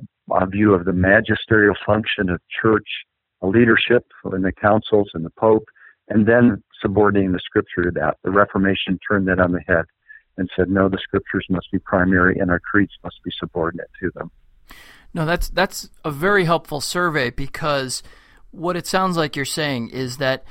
view 0.47 0.73
of 0.73 0.85
the 0.85 0.93
magisterial 0.93 1.75
function 1.85 2.29
of 2.29 2.39
church 2.61 2.87
leadership 3.47 4.05
in 4.33 4.41
the 4.41 4.51
councils 4.51 5.09
and 5.13 5.25
the 5.25 5.29
Pope, 5.31 5.65
and 6.09 6.25
then 6.25 6.63
subordinating 6.81 7.31
the 7.31 7.39
scripture 7.39 7.83
to 7.83 7.91
that. 7.91 8.17
The 8.23 8.31
Reformation 8.31 8.99
turned 9.07 9.27
that 9.27 9.39
on 9.39 9.51
the 9.51 9.61
head 9.61 9.85
and 10.37 10.49
said, 10.55 10.69
no, 10.69 10.89
the 10.89 10.97
scriptures 11.01 11.45
must 11.49 11.71
be 11.71 11.79
primary 11.79 12.39
and 12.39 12.49
our 12.49 12.59
creeds 12.59 12.93
must 13.03 13.17
be 13.23 13.31
subordinate 13.39 13.89
to 14.01 14.11
them. 14.15 14.31
No, 15.13 15.25
that's 15.25 15.49
that's 15.49 15.89
a 16.03 16.09
very 16.09 16.45
helpful 16.45 16.81
survey 16.81 17.29
because 17.29 18.01
what 18.51 18.75
it 18.75 18.87
sounds 18.87 19.15
like 19.15 19.35
you're 19.35 19.45
saying 19.45 19.89
is 19.89 20.17
that 20.17 20.43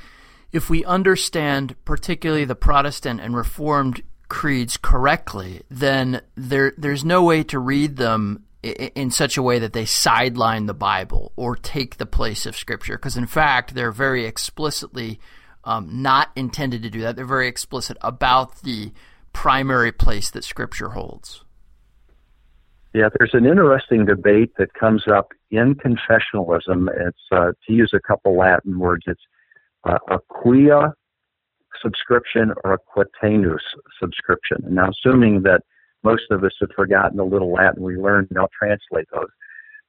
if 0.53 0.69
we 0.69 0.85
understand 0.85 1.75
particularly 1.83 2.45
the 2.45 2.55
Protestant 2.55 3.19
and 3.19 3.35
Reformed 3.35 4.03
creeds 4.29 4.77
correctly, 4.77 5.63
then 5.69 6.21
there 6.35 6.73
there's 6.77 7.03
no 7.03 7.23
way 7.23 7.43
to 7.43 7.59
read 7.59 7.97
them 7.97 8.45
in 8.63 9.11
such 9.11 9.37
a 9.37 9.43
way 9.43 9.59
that 9.59 9.73
they 9.73 9.85
sideline 9.85 10.65
the 10.65 10.73
Bible 10.73 11.33
or 11.35 11.55
take 11.55 11.97
the 11.97 12.05
place 12.05 12.45
of 12.45 12.55
Scripture, 12.55 12.97
because 12.97 13.17
in 13.17 13.27
fact 13.27 13.75
they're 13.75 13.91
very 13.91 14.25
explicitly 14.25 15.19
um, 15.65 16.01
not 16.01 16.29
intended 16.35 16.81
to 16.83 16.89
do 16.89 17.01
that. 17.01 17.15
They're 17.15 17.25
very 17.25 17.47
explicit 17.47 17.97
about 18.01 18.61
the 18.61 18.91
primary 19.33 19.91
place 19.91 20.29
that 20.31 20.43
Scripture 20.43 20.89
holds. 20.89 21.43
Yeah, 22.93 23.09
there's 23.17 23.33
an 23.33 23.45
interesting 23.45 24.05
debate 24.05 24.51
that 24.59 24.73
comes 24.75 25.03
up 25.11 25.29
in 25.49 25.75
confessionalism. 25.75 26.87
It's 27.07 27.17
uh, 27.31 27.51
to 27.65 27.73
use 27.73 27.91
a 27.93 27.99
couple 27.99 28.37
Latin 28.37 28.77
words. 28.77 29.03
It's 29.07 29.21
uh, 29.83 29.97
a 30.09 30.19
quia 30.29 30.93
subscription 31.81 32.53
or 32.63 32.73
a 32.73 32.77
quatenus 32.77 33.57
subscription. 33.99 34.57
Now, 34.69 34.89
assuming 34.89 35.41
that 35.41 35.61
most 36.03 36.23
of 36.31 36.43
us 36.43 36.53
have 36.59 36.69
forgotten 36.75 37.19
a 37.19 37.23
little 37.23 37.51
Latin 37.51 37.83
we 37.83 37.95
learned, 37.95 38.27
and 38.29 38.39
I'll 38.39 38.49
translate 38.57 39.07
those. 39.13 39.29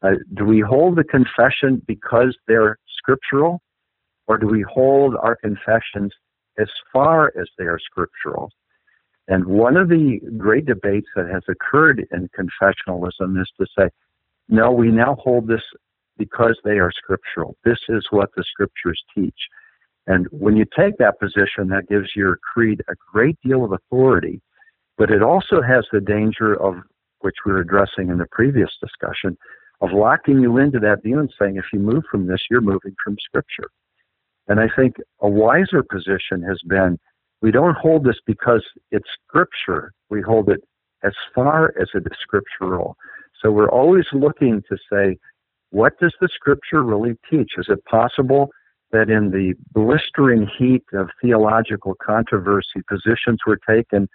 Uh, 0.02 0.11
do 0.35 0.44
we 0.44 0.61
hold 0.61 0.97
the 0.97 1.04
confession 1.04 1.83
because 1.87 2.37
they're 2.47 2.78
scriptural, 2.99 3.61
or 4.26 4.38
do 4.38 4.47
we 4.47 4.64
hold 4.68 5.16
our 5.16 5.37
confessions 5.37 6.12
as 6.59 6.68
far 6.92 7.33
as 7.40 7.49
they 7.59 7.64
are 7.64 7.78
scriptural? 7.78 8.50
And 9.28 9.47
one 9.47 9.76
of 9.76 9.88
the 9.88 10.21
great 10.37 10.66
debates 10.66 11.09
that 11.16 11.28
has 11.28 11.42
occurred 11.49 12.06
in 12.12 12.28
confessionalism 12.38 13.40
is 13.40 13.50
to 13.59 13.66
say, 13.78 13.88
no, 14.49 14.71
we 14.71 14.88
now 14.90 15.16
hold 15.18 15.49
this 15.49 15.62
because 16.18 16.59
they 16.64 16.78
are 16.78 16.92
scriptural. 16.92 17.56
This 17.64 17.78
is 17.88 18.06
what 18.11 18.28
the 18.37 18.44
scriptures 18.44 19.02
teach. 19.16 19.35
And 20.06 20.26
when 20.30 20.56
you 20.56 20.66
take 20.78 20.99
that 20.99 21.18
position, 21.18 21.68
that 21.68 21.88
gives 21.88 22.09
your 22.14 22.38
creed 22.52 22.83
a 22.88 22.94
great 23.12 23.38
deal 23.42 23.64
of 23.64 23.73
authority, 23.73 24.42
but 24.99 25.11
it 25.11 25.23
also 25.23 25.61
has 25.63 25.85
the 25.93 26.01
danger 26.01 26.55
of, 26.61 26.77
which 27.21 27.37
we 27.47 27.53
were 27.53 27.61
addressing 27.61 28.11
in 28.11 28.19
the 28.19 28.27
previous 28.31 28.71
discussion, 28.81 29.37
of 29.81 29.91
locking 29.93 30.41
you 30.41 30.59
into 30.59 30.79
that 30.79 31.03
view 31.03 31.19
and 31.19 31.33
saying, 31.39 31.57
if 31.57 31.65
you 31.73 31.79
move 31.79 32.05
from 32.11 32.27
this, 32.27 32.41
you're 32.51 32.61
moving 32.61 32.95
from 33.03 33.17
Scripture. 33.21 33.69
And 34.49 34.61
I 34.61 34.69
think 34.77 34.97
a 35.21 35.29
wiser 35.29 35.83
position 35.83 36.43
has 36.47 36.59
been 36.67 36.99
we 37.45 37.51
don't 37.51 37.77
hold 37.77 38.05
this 38.05 38.17
because 38.27 38.65
it's 38.91 39.09
scripture. 39.27 39.93
We 40.09 40.23
hold 40.23 40.49
it 40.49 40.63
as 41.03 41.13
far 41.35 41.75
as 41.79 41.89
it 41.93 42.05
is 42.11 42.17
scriptural. 42.23 42.97
So 43.43 43.51
we're 43.51 43.69
always 43.69 44.07
looking 44.15 44.63
to 44.71 44.79
say, 44.91 45.19
what 45.69 45.93
does 46.01 46.15
the 46.23 46.29
scripture 46.35 46.83
really 46.83 47.19
teach? 47.31 47.53
Is 47.59 47.67
it 47.69 47.85
possible 47.85 48.49
that 48.93 49.11
in 49.11 49.31
the 49.31 49.53
blistering 49.73 50.49
heat 50.59 50.85
of 50.95 51.11
theological 51.21 51.95
controversy, 52.03 52.81
positions 52.89 53.41
were 53.47 53.59
taken 53.69 54.09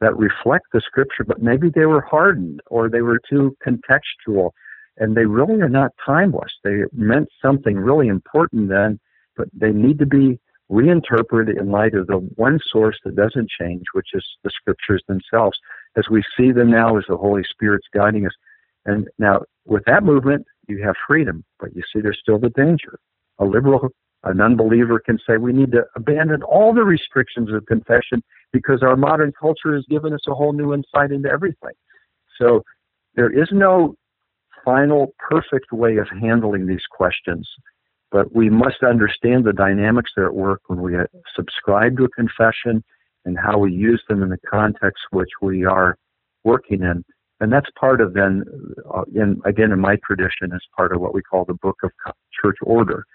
that 0.00 0.16
reflect 0.16 0.66
the 0.72 0.80
scripture, 0.80 1.24
but 1.24 1.42
maybe 1.42 1.70
they 1.74 1.86
were 1.86 2.00
hardened 2.00 2.60
or 2.66 2.88
they 2.88 3.02
were 3.02 3.20
too 3.28 3.56
contextual 3.66 4.50
and 4.96 5.16
they 5.16 5.26
really 5.26 5.60
are 5.60 5.68
not 5.68 5.92
timeless. 6.04 6.52
They 6.62 6.82
meant 6.92 7.28
something 7.42 7.76
really 7.76 8.08
important 8.08 8.68
then, 8.68 9.00
but 9.36 9.48
they 9.52 9.72
need 9.72 9.98
to 9.98 10.06
be 10.06 10.38
reinterpreted 10.68 11.56
in 11.56 11.70
light 11.70 11.94
of 11.94 12.06
the 12.06 12.18
one 12.36 12.60
source 12.64 12.98
that 13.04 13.16
doesn't 13.16 13.50
change, 13.58 13.82
which 13.92 14.08
is 14.14 14.24
the 14.44 14.50
scriptures 14.50 15.02
themselves, 15.08 15.58
as 15.96 16.04
we 16.10 16.22
see 16.36 16.52
them 16.52 16.70
now 16.70 16.96
as 16.96 17.04
the 17.08 17.16
Holy 17.16 17.42
Spirit's 17.50 17.88
guiding 17.92 18.26
us. 18.26 18.32
And 18.84 19.08
now, 19.18 19.42
with 19.64 19.82
that 19.86 20.04
movement, 20.04 20.46
you 20.68 20.82
have 20.82 20.94
freedom, 21.06 21.44
but 21.58 21.74
you 21.74 21.82
see 21.92 22.00
there's 22.00 22.20
still 22.20 22.38
the 22.38 22.50
danger. 22.50 22.98
A 23.38 23.44
liberal, 23.44 23.88
an 24.24 24.40
unbeliever 24.40 24.98
can 25.00 25.18
say 25.26 25.36
we 25.36 25.52
need 25.52 25.72
to 25.72 25.84
abandon 25.96 26.42
all 26.42 26.74
the 26.74 26.84
restrictions 26.84 27.50
of 27.52 27.64
confession 27.66 28.22
because 28.52 28.82
our 28.82 28.96
modern 28.96 29.32
culture 29.32 29.74
has 29.74 29.84
given 29.88 30.12
us 30.12 30.20
a 30.28 30.34
whole 30.34 30.52
new 30.52 30.74
insight 30.74 31.10
into 31.10 31.28
everything. 31.28 31.72
So 32.38 32.62
there 33.14 33.30
is 33.30 33.48
no 33.52 33.96
final 34.64 35.14
perfect 35.18 35.72
way 35.72 35.96
of 35.96 36.08
handling 36.20 36.66
these 36.66 36.84
questions. 36.90 37.48
But 38.10 38.34
we 38.34 38.50
must 38.50 38.82
understand 38.82 39.44
the 39.44 39.52
dynamics 39.52 40.10
that 40.16 40.22
are 40.22 40.26
at 40.26 40.34
work 40.34 40.62
when 40.66 40.82
we 40.82 40.96
subscribe 41.34 41.96
to 41.96 42.04
a 42.04 42.08
confession 42.08 42.82
and 43.24 43.38
how 43.38 43.58
we 43.58 43.72
use 43.72 44.02
them 44.08 44.22
in 44.22 44.30
the 44.30 44.38
context 44.50 45.02
which 45.12 45.28
we 45.40 45.64
are 45.64 45.96
working 46.44 46.82
in. 46.82 47.04
And 47.40 47.52
that's 47.52 47.68
part 47.78 48.00
of 48.00 48.12
then, 48.12 48.44
uh, 48.92 49.04
in, 49.14 49.40
again, 49.46 49.72
in 49.72 49.80
my 49.80 49.96
tradition, 50.04 50.52
is 50.52 50.60
part 50.76 50.92
of 50.92 51.00
what 51.00 51.14
we 51.14 51.22
call 51.22 51.44
the 51.44 51.54
Book 51.54 51.78
of 51.82 51.90
Church 52.42 52.56
Order, 52.62 53.06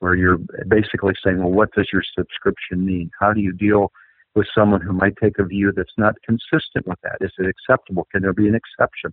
where 0.00 0.14
you're 0.14 0.38
basically 0.68 1.14
saying, 1.24 1.38
well, 1.38 1.52
what 1.52 1.72
does 1.74 1.88
your 1.92 2.02
subscription 2.18 2.84
mean? 2.84 3.10
How 3.20 3.32
do 3.32 3.40
you 3.40 3.52
deal 3.52 3.92
with 4.34 4.46
someone 4.54 4.80
who 4.80 4.92
might 4.92 5.14
take 5.22 5.38
a 5.38 5.44
view 5.44 5.72
that's 5.74 5.92
not 5.96 6.14
consistent 6.24 6.86
with 6.86 6.98
that? 7.02 7.18
Is 7.20 7.32
it 7.38 7.46
acceptable? 7.46 8.06
Can 8.12 8.22
there 8.22 8.32
be 8.32 8.48
an 8.48 8.54
exception? 8.54 9.12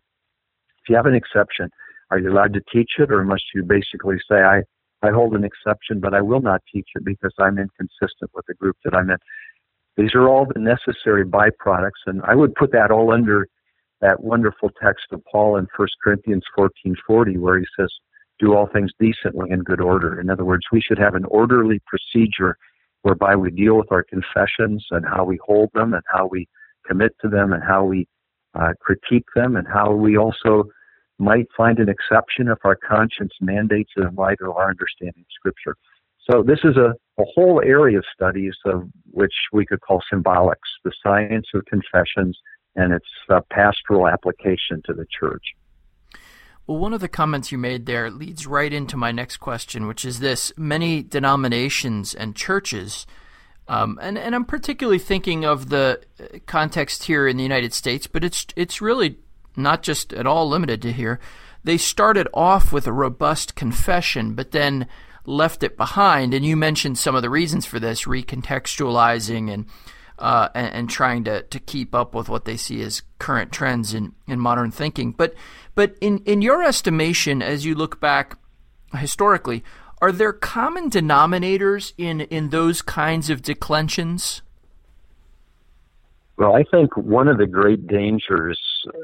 If 0.81 0.89
you 0.89 0.95
have 0.95 1.05
an 1.05 1.15
exception, 1.15 1.69
are 2.11 2.19
you 2.19 2.31
allowed 2.31 2.53
to 2.53 2.61
teach 2.71 2.91
it, 2.99 3.11
or 3.11 3.23
must 3.23 3.43
you 3.53 3.63
basically 3.63 4.17
say, 4.29 4.37
I, 4.37 4.61
I 5.03 5.11
hold 5.11 5.33
an 5.35 5.43
exception, 5.43 5.99
but 5.99 6.13
I 6.13 6.21
will 6.21 6.41
not 6.41 6.61
teach 6.73 6.87
it 6.95 7.03
because 7.03 7.33
I'm 7.39 7.57
inconsistent 7.59 8.31
with 8.33 8.45
the 8.47 8.53
group 8.53 8.77
that 8.85 8.95
I'm 8.95 9.09
in. 9.09 9.17
These 9.97 10.15
are 10.15 10.29
all 10.29 10.45
the 10.45 10.59
necessary 10.59 11.25
byproducts, 11.25 12.05
and 12.05 12.21
I 12.23 12.35
would 12.35 12.55
put 12.55 12.71
that 12.71 12.91
all 12.91 13.11
under 13.11 13.47
that 13.99 14.23
wonderful 14.23 14.69
text 14.81 15.05
of 15.11 15.21
Paul 15.29 15.57
in 15.57 15.67
1 15.75 15.87
Corinthians 16.03 16.43
14:40, 16.57 17.39
where 17.39 17.57
he 17.59 17.65
says, 17.77 17.89
"Do 18.39 18.55
all 18.55 18.67
things 18.67 18.91
decently 18.99 19.49
and 19.51 19.65
good 19.65 19.81
order." 19.81 20.19
In 20.19 20.29
other 20.29 20.45
words, 20.45 20.65
we 20.71 20.81
should 20.81 20.99
have 20.99 21.15
an 21.15 21.25
orderly 21.25 21.79
procedure 21.85 22.57
whereby 23.01 23.35
we 23.35 23.51
deal 23.51 23.75
with 23.77 23.91
our 23.91 24.03
confessions 24.03 24.85
and 24.91 25.05
how 25.05 25.23
we 25.23 25.39
hold 25.45 25.69
them 25.73 25.93
and 25.93 26.03
how 26.11 26.27
we 26.27 26.47
commit 26.85 27.15
to 27.21 27.29
them 27.29 27.53
and 27.53 27.63
how 27.63 27.83
we 27.83 28.07
uh, 28.55 28.73
critique 28.81 29.27
them 29.35 29.55
and 29.55 29.67
how 29.67 29.91
we 29.91 30.17
also 30.17 30.63
might 31.19 31.47
find 31.55 31.79
an 31.79 31.89
exception 31.89 32.47
if 32.47 32.59
our 32.63 32.75
conscience 32.75 33.33
mandates 33.41 33.91
it 33.97 34.01
in 34.01 34.15
light 34.15 34.37
of 34.41 34.55
our 34.55 34.69
understanding 34.69 35.21
of 35.21 35.31
Scripture. 35.33 35.75
So 36.29 36.43
this 36.43 36.59
is 36.63 36.75
a, 36.75 36.93
a 37.19 37.25
whole 37.33 37.61
area 37.63 37.97
of 37.97 38.05
studies 38.13 38.55
of 38.65 38.89
which 39.11 39.33
we 39.53 39.65
could 39.65 39.81
call 39.81 40.01
symbolics, 40.11 40.69
the 40.83 40.91
science 41.01 41.47
of 41.53 41.65
confessions 41.65 42.37
and 42.75 42.93
its 42.93 43.07
uh, 43.29 43.41
pastoral 43.49 44.07
application 44.07 44.81
to 44.85 44.93
the 44.93 45.05
church. 45.19 45.43
Well, 46.67 46.79
one 46.79 46.93
of 46.93 46.99
the 46.99 47.07
comments 47.07 47.49
you 47.49 47.57
made 47.57 47.85
there 47.85 48.11
leads 48.11 48.45
right 48.45 48.71
into 48.71 48.97
my 48.97 49.13
next 49.13 49.37
question, 49.37 49.87
which 49.87 50.03
is 50.03 50.19
this: 50.19 50.51
many 50.57 51.01
denominations 51.01 52.13
and 52.13 52.35
churches, 52.35 53.07
um, 53.69 53.97
and 54.01 54.17
and 54.17 54.35
I'm 54.35 54.43
particularly 54.43 54.99
thinking 54.99 55.45
of 55.45 55.69
the 55.69 56.01
uh, 56.19 56.39
context 56.45 57.05
here 57.05 57.25
in 57.25 57.37
the 57.37 57.43
United 57.43 57.73
States, 57.73 58.05
but 58.05 58.25
it's 58.25 58.45
it's 58.57 58.81
really 58.81 59.17
not 59.55 59.81
just 59.81 60.11
at 60.11 60.27
all 60.27 60.49
limited 60.49 60.81
to 60.81 60.91
here. 60.91 61.21
They 61.63 61.77
started 61.77 62.27
off 62.33 62.73
with 62.73 62.85
a 62.85 62.93
robust 62.93 63.55
confession, 63.55 64.35
but 64.35 64.51
then 64.51 64.87
left 65.25 65.63
it 65.63 65.77
behind. 65.77 66.33
And 66.33 66.45
you 66.45 66.55
mentioned 66.55 66.97
some 66.97 67.15
of 67.15 67.21
the 67.21 67.29
reasons 67.29 67.65
for 67.65 67.79
this, 67.79 68.03
recontextualizing 68.03 69.51
and 69.51 69.65
uh, 70.19 70.49
and, 70.55 70.73
and, 70.73 70.89
trying 70.89 71.23
to, 71.25 71.43
to 71.43 71.59
keep 71.59 71.93
up 71.93 72.15
with 72.15 72.27
what 72.27 72.45
they 72.45 72.57
see 72.57 72.81
as 72.81 73.01
current 73.19 73.51
trends 73.51 73.93
in, 73.93 74.13
in 74.27 74.39
modern 74.39 74.71
thinking. 74.71 75.11
But 75.11 75.35
but 75.75 75.95
in, 76.01 76.19
in 76.25 76.41
your 76.41 76.63
estimation, 76.63 77.43
as 77.43 77.65
you 77.65 77.75
look 77.75 77.99
back 77.99 78.37
historically, 78.95 79.63
are 80.01 80.11
there 80.11 80.33
common 80.33 80.89
denominators 80.89 81.93
in, 81.97 82.21
in 82.21 82.49
those 82.49 82.81
kinds 82.81 83.29
of 83.29 83.41
declensions? 83.41 84.41
Well, 86.37 86.55
I 86.55 86.63
think 86.63 86.95
one 86.95 87.27
of 87.27 87.37
the 87.37 87.47
great 87.47 87.87
dangers 87.87 88.59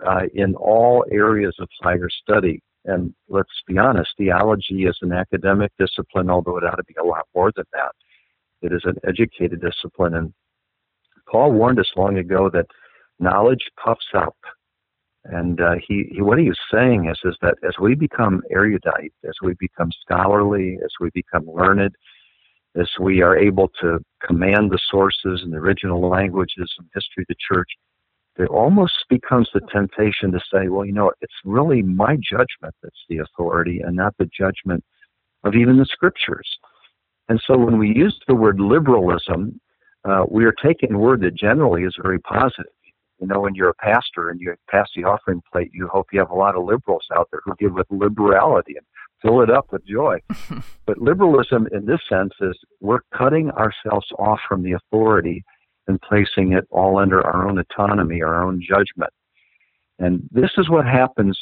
uh, 0.05 0.21
in 0.33 0.53
all 0.55 1.03
areas 1.11 1.55
of 1.59 1.67
higher 1.81 2.09
study, 2.09 2.61
and 2.85 3.13
let's 3.27 3.49
be 3.67 3.77
honest, 3.79 4.09
theology 4.17 4.85
is 4.85 4.97
an 5.01 5.11
academic 5.11 5.71
discipline, 5.79 6.29
although 6.29 6.57
it 6.57 6.63
ought 6.63 6.75
to 6.75 6.83
be 6.83 6.95
a 6.99 7.03
lot 7.03 7.27
more 7.33 7.51
than 7.55 7.65
that. 7.73 7.91
It 8.61 8.71
is 8.71 8.81
an 8.85 8.97
educated 9.07 9.61
discipline, 9.61 10.13
and 10.13 10.33
Paul 11.29 11.51
warned 11.51 11.79
us 11.79 11.91
long 11.95 12.17
ago 12.17 12.49
that 12.53 12.67
knowledge 13.19 13.69
puffs 13.83 14.07
up. 14.13 14.35
And 15.25 15.61
uh, 15.61 15.75
he, 15.87 16.05
he, 16.11 16.21
what 16.21 16.37
he 16.37 16.45
is 16.45 16.57
saying 16.71 17.09
is, 17.09 17.17
is 17.23 17.37
that 17.41 17.55
as 17.65 17.73
we 17.81 17.95
become 17.95 18.41
erudite, 18.51 19.13
as 19.23 19.35
we 19.41 19.53
become 19.59 19.89
scholarly, 20.01 20.77
as 20.83 20.91
we 20.99 21.09
become 21.13 21.45
learned, 21.47 21.95
as 22.75 22.89
we 22.99 23.21
are 23.21 23.37
able 23.37 23.69
to 23.81 23.99
command 24.25 24.71
the 24.71 24.79
sources 24.89 25.41
and 25.43 25.53
the 25.53 25.57
original 25.57 26.09
languages 26.09 26.73
and 26.77 26.89
history 26.93 27.23
of 27.23 27.27
the 27.29 27.35
church, 27.53 27.69
there 28.35 28.47
almost 28.47 28.93
becomes 29.09 29.47
the 29.53 29.61
temptation 29.71 30.31
to 30.31 30.39
say, 30.51 30.67
well, 30.67 30.85
you 30.85 30.91
know, 30.91 31.11
it's 31.21 31.33
really 31.45 31.83
my 31.83 32.17
judgment 32.17 32.73
that's 32.81 33.05
the 33.07 33.19
authority 33.19 33.79
and 33.85 33.95
not 33.95 34.15
the 34.17 34.29
judgment 34.37 34.83
of 35.43 35.55
even 35.55 35.77
the 35.77 35.85
scriptures. 35.85 36.49
And 37.29 37.41
so 37.45 37.57
when 37.57 37.77
we 37.77 37.89
use 37.95 38.19
the 38.27 38.35
word 38.35 38.59
liberalism, 38.59 39.59
uh, 40.05 40.25
we 40.29 40.45
are 40.45 40.53
taking 40.63 40.97
word 40.97 41.21
that 41.21 41.35
generally 41.35 41.83
is 41.83 41.95
very 42.01 42.19
positive. 42.19 42.71
You 43.19 43.27
know, 43.27 43.39
when 43.39 43.55
you're 43.55 43.69
a 43.69 43.75
pastor 43.75 44.29
and 44.29 44.39
you 44.41 44.53
pass 44.69 44.89
the 44.95 45.05
offering 45.05 45.41
plate, 45.51 45.71
you 45.73 45.87
hope 45.87 46.07
you 46.11 46.19
have 46.19 46.31
a 46.31 46.35
lot 46.35 46.55
of 46.55 46.65
liberals 46.65 47.05
out 47.15 47.29
there 47.31 47.41
who 47.45 47.55
give 47.57 47.73
with 47.73 47.87
liberality 47.89 48.75
and 48.75 48.85
fill 49.21 49.41
it 49.41 49.49
up 49.49 49.71
with 49.71 49.85
joy. 49.87 50.19
but 50.85 50.97
liberalism, 50.97 51.67
in 51.71 51.85
this 51.85 52.01
sense, 52.09 52.33
is 52.41 52.57
we're 52.81 52.99
cutting 53.17 53.49
ourselves 53.51 54.07
off 54.19 54.39
from 54.47 54.63
the 54.63 54.73
authority 54.73 55.43
and 55.87 56.01
placing 56.01 56.53
it 56.53 56.65
all 56.69 56.97
under 56.97 57.25
our 57.25 57.47
own 57.47 57.57
autonomy, 57.59 58.21
our 58.21 58.43
own 58.43 58.61
judgment. 58.61 59.11
And 59.99 60.27
this 60.31 60.51
is 60.57 60.69
what 60.69 60.85
happens 60.85 61.39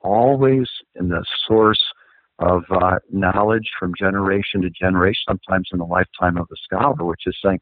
always 0.00 0.66
in 0.96 1.08
the 1.08 1.24
source 1.46 1.82
of 2.38 2.64
uh, 2.70 2.98
knowledge 3.10 3.70
from 3.78 3.94
generation 3.98 4.62
to 4.62 4.70
generation, 4.70 5.22
sometimes 5.28 5.68
in 5.72 5.78
the 5.78 5.84
lifetime 5.84 6.36
of 6.36 6.48
the 6.48 6.56
scholar, 6.64 7.04
which 7.04 7.22
is 7.26 7.36
saying, 7.44 7.60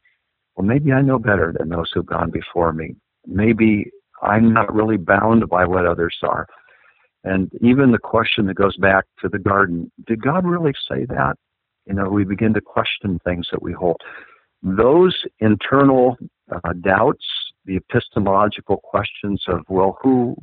well, 0.55 0.65
maybe 0.65 0.91
I 0.91 1.01
know 1.01 1.19
better 1.19 1.53
than 1.57 1.69
those 1.69 1.89
who've 1.93 2.05
gone 2.05 2.31
before 2.31 2.73
me. 2.73 2.95
Maybe 3.25 3.89
I'm 4.21 4.53
not 4.53 4.73
really 4.73 4.97
bound 4.97 5.47
by 5.49 5.65
what 5.65 5.85
others 5.85 6.17
are. 6.23 6.47
And 7.23 7.51
even 7.61 7.91
the 7.91 7.99
question 7.99 8.47
that 8.47 8.55
goes 8.55 8.75
back 8.77 9.05
to 9.21 9.29
the 9.29 9.39
garden, 9.39 9.91
did 10.07 10.21
God 10.21 10.45
really 10.45 10.73
say 10.89 11.05
that? 11.05 11.35
You 11.85 11.93
know, 11.93 12.09
we 12.09 12.23
begin 12.23 12.53
to 12.53 12.61
question 12.61 13.19
things 13.23 13.47
that 13.51 13.61
we 13.61 13.73
hold. 13.73 13.97
Those 14.63 15.15
internal 15.39 16.17
uh, 16.51 16.73
doubts, 16.81 17.25
the 17.65 17.77
epistemological 17.77 18.77
questions 18.77 19.43
of, 19.47 19.61
well, 19.69 19.97
who 20.01 20.35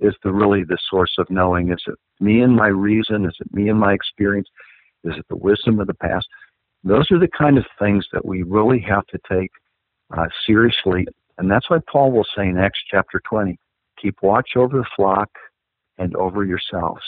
is 0.00 0.14
the 0.22 0.32
really 0.32 0.64
the 0.64 0.78
source 0.90 1.14
of 1.18 1.30
knowing? 1.30 1.72
Is 1.72 1.82
it 1.86 1.94
me 2.20 2.40
and 2.40 2.54
my 2.54 2.68
reason? 2.68 3.24
Is 3.24 3.36
it 3.40 3.52
me 3.52 3.68
and 3.68 3.78
my 3.78 3.92
experience? 3.92 4.48
Is 5.04 5.14
it 5.16 5.26
the 5.28 5.36
wisdom 5.36 5.80
of 5.80 5.86
the 5.86 5.94
past? 5.94 6.26
Those 6.84 7.10
are 7.10 7.18
the 7.18 7.28
kind 7.28 7.56
of 7.56 7.64
things 7.78 8.06
that 8.12 8.24
we 8.24 8.42
really 8.42 8.80
have 8.80 9.06
to 9.06 9.18
take 9.30 9.50
uh, 10.16 10.26
seriously. 10.46 11.06
And 11.38 11.50
that's 11.50 11.68
why 11.70 11.78
Paul 11.90 12.12
will 12.12 12.26
say 12.36 12.46
in 12.46 12.58
Acts 12.58 12.78
chapter 12.90 13.20
20 13.28 13.58
keep 14.00 14.16
watch 14.22 14.50
over 14.56 14.76
the 14.78 14.86
flock 14.94 15.30
and 15.98 16.14
over 16.16 16.44
yourselves, 16.44 17.02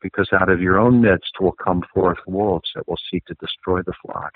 because 0.00 0.28
out 0.32 0.48
of 0.48 0.60
your 0.60 0.78
own 0.78 1.00
midst 1.00 1.32
will 1.40 1.52
come 1.52 1.82
forth 1.92 2.18
wolves 2.26 2.70
that 2.74 2.86
will 2.86 2.98
seek 3.10 3.24
to 3.26 3.34
destroy 3.40 3.82
the 3.82 3.94
flock. 4.04 4.32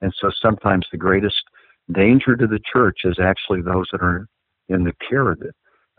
And 0.00 0.14
so 0.20 0.30
sometimes 0.40 0.86
the 0.92 0.98
greatest 0.98 1.42
danger 1.92 2.36
to 2.36 2.46
the 2.46 2.60
church 2.72 3.00
is 3.04 3.18
actually 3.20 3.62
those 3.62 3.88
that 3.90 4.02
are 4.02 4.26
in 4.68 4.84
the 4.84 4.92
care 5.08 5.32
of 5.32 5.40
the, 5.40 5.50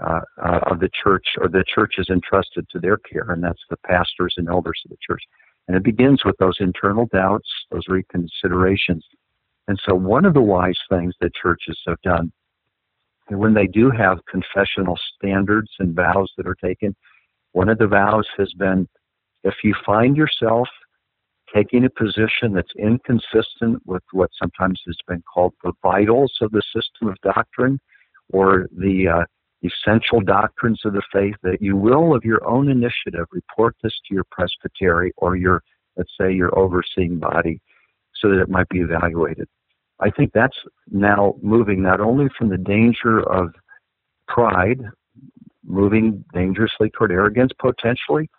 uh, 0.02 0.22
uh, 0.42 0.60
of 0.72 0.80
the 0.80 0.90
church, 1.04 1.26
or 1.40 1.50
the 1.50 1.66
church 1.68 1.96
is 1.98 2.08
entrusted 2.10 2.66
to 2.70 2.80
their 2.80 2.98
care, 2.98 3.30
and 3.32 3.44
that's 3.44 3.62
the 3.70 3.78
pastors 3.86 4.36
and 4.38 4.48
elders 4.48 4.82
of 4.86 4.92
the 4.92 4.98
church. 5.06 5.22
And 5.68 5.76
it 5.76 5.84
begins 5.84 6.24
with 6.24 6.38
those 6.38 6.58
internal 6.60 7.08
doubts, 7.08 7.50
those 7.72 7.86
reconsiderations. 7.88 9.02
And 9.68 9.80
so, 9.88 9.96
one 9.96 10.26
of 10.26 10.34
the 10.34 10.42
wise 10.42 10.78
things 10.90 11.14
that 11.22 11.34
churches 11.34 11.80
have 11.88 12.02
done, 12.02 12.32
and 13.30 13.40
when 13.40 13.54
they 13.54 13.68
do 13.68 13.92
have 13.92 14.20
confessional 14.30 15.00
standards 15.16 15.70
and 15.80 15.96
vows 15.96 16.32
that 16.38 16.48
are 16.48 16.56
taken, 16.56 16.96
one 17.54 17.70
of 17.70 17.78
the 17.78 17.88
vows 17.88 18.28
has 18.38 18.52
been 18.54 18.88
if 19.44 19.56
you 19.64 19.74
find 19.86 20.16
yourself 20.16 20.68
taking 21.54 21.86
a 21.86 21.90
position 21.90 22.54
that's 22.54 22.72
inconsistent 22.78 23.82
with 23.86 24.04
what 24.12 24.30
sometimes 24.40 24.82
has 24.86 24.98
been 25.08 25.22
called 25.34 25.54
the 25.64 25.74
vitals 25.82 26.34
of 26.42 26.52
the 26.52 26.62
system 26.74 27.10
of 27.10 27.18
doctrine 27.24 27.80
or 28.32 28.68
the 28.78 29.08
uh, 29.08 29.26
essential 29.64 30.22
doctrines 30.22 30.82
of 30.86 30.94
the 30.94 31.02
faith, 31.12 31.36
that 31.44 31.62
you 31.62 31.76
will, 31.76 32.16
of 32.16 32.24
your 32.24 32.46
own 32.48 32.70
initiative, 32.70 33.26
report 33.32 33.76
this 33.84 33.94
to 34.08 34.16
your 34.16 34.24
presbytery 34.32 35.12
or 35.18 35.36
your, 35.36 35.62
let's 35.98 36.12
say, 36.20 36.34
your 36.34 36.58
overseeing 36.58 37.20
body 37.20 37.62
so 38.16 38.30
that 38.30 38.42
it 38.42 38.50
might 38.50 38.70
be 38.70 38.80
evaluated. 38.80 39.48
I 40.00 40.10
think 40.10 40.32
that's 40.34 40.58
now 40.90 41.36
moving 41.42 41.82
not 41.82 42.00
only 42.00 42.28
from 42.38 42.50
the 42.50 42.58
danger 42.58 43.22
of 43.22 43.54
pride 44.28 44.82
moving 45.64 46.24
dangerously 46.34 46.90
toward 46.90 47.12
arrogance 47.12 47.52
potentially, 47.60 48.30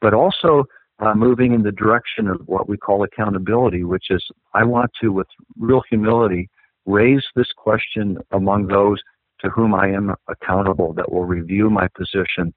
but 0.00 0.14
also 0.14 0.64
uh, 0.98 1.14
moving 1.14 1.52
in 1.52 1.62
the 1.62 1.72
direction 1.72 2.28
of 2.28 2.40
what 2.46 2.68
we 2.68 2.76
call 2.76 3.02
accountability, 3.02 3.84
which 3.84 4.06
is 4.10 4.24
I 4.54 4.64
want 4.64 4.90
to, 5.00 5.12
with 5.12 5.26
real 5.58 5.82
humility, 5.88 6.48
raise 6.86 7.24
this 7.34 7.48
question 7.56 8.18
among 8.32 8.66
those 8.66 9.00
to 9.40 9.50
whom 9.50 9.74
I 9.74 9.88
am 9.88 10.14
accountable 10.28 10.92
that 10.94 11.12
will 11.12 11.24
review 11.24 11.68
my 11.68 11.88
position. 11.88 12.54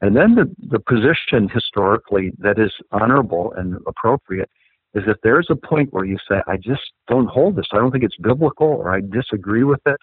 And 0.00 0.14
then 0.14 0.34
the, 0.34 0.54
the 0.68 0.78
position 0.78 1.48
historically 1.48 2.32
that 2.38 2.58
is 2.58 2.72
honorable 2.92 3.52
and 3.56 3.76
appropriate 3.86 4.50
is 4.94 5.04
if 5.06 5.16
there's 5.22 5.48
a 5.50 5.56
point 5.56 5.92
where 5.92 6.04
you 6.04 6.18
say, 6.28 6.36
I 6.46 6.56
just 6.56 6.82
don't 7.08 7.28
hold 7.28 7.56
this, 7.56 7.66
I 7.72 7.76
don't 7.76 7.90
think 7.90 8.04
it's 8.04 8.16
biblical, 8.16 8.66
or 8.66 8.94
I 8.94 9.00
disagree 9.00 9.64
with 9.64 9.80
it, 9.86 9.98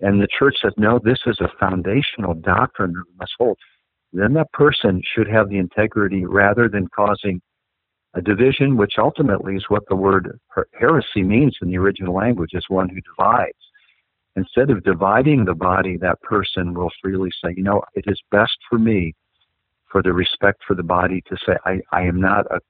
and 0.00 0.20
the 0.20 0.28
church 0.38 0.56
says, 0.62 0.72
no, 0.76 0.98
this 1.02 1.18
is 1.26 1.38
a 1.40 1.50
foundational 1.58 2.34
doctrine 2.34 2.92
that 2.92 3.04
we 3.06 3.14
must 3.18 3.32
hold, 3.38 3.58
then 4.12 4.32
that 4.34 4.52
person 4.52 5.02
should 5.14 5.28
have 5.28 5.48
the 5.48 5.58
integrity 5.58 6.24
rather 6.24 6.68
than 6.68 6.88
causing 6.88 7.40
a 8.14 8.20
division, 8.20 8.76
which 8.76 8.94
ultimately 8.98 9.54
is 9.54 9.64
what 9.68 9.84
the 9.88 9.96
word 9.96 10.38
heresy 10.78 11.22
means 11.22 11.56
in 11.62 11.68
the 11.68 11.78
original 11.78 12.14
language, 12.14 12.50
is 12.54 12.64
one 12.68 12.88
who 12.88 13.00
divides. 13.02 13.52
Instead 14.36 14.70
of 14.70 14.84
dividing 14.84 15.44
the 15.44 15.54
body, 15.54 15.96
that 15.96 16.20
person 16.22 16.74
will 16.74 16.90
freely 17.02 17.30
say, 17.42 17.52
you 17.56 17.62
know, 17.62 17.82
it 17.94 18.04
is 18.06 18.20
best 18.30 18.56
for 18.68 18.78
me, 18.78 19.14
for 19.90 20.02
the 20.02 20.12
respect 20.12 20.62
for 20.66 20.74
the 20.74 20.82
body, 20.82 21.22
to 21.28 21.36
say, 21.46 21.56
I, 21.64 21.80
I 21.92 22.02
am 22.02 22.20
not 22.20 22.46
a, 22.46 22.60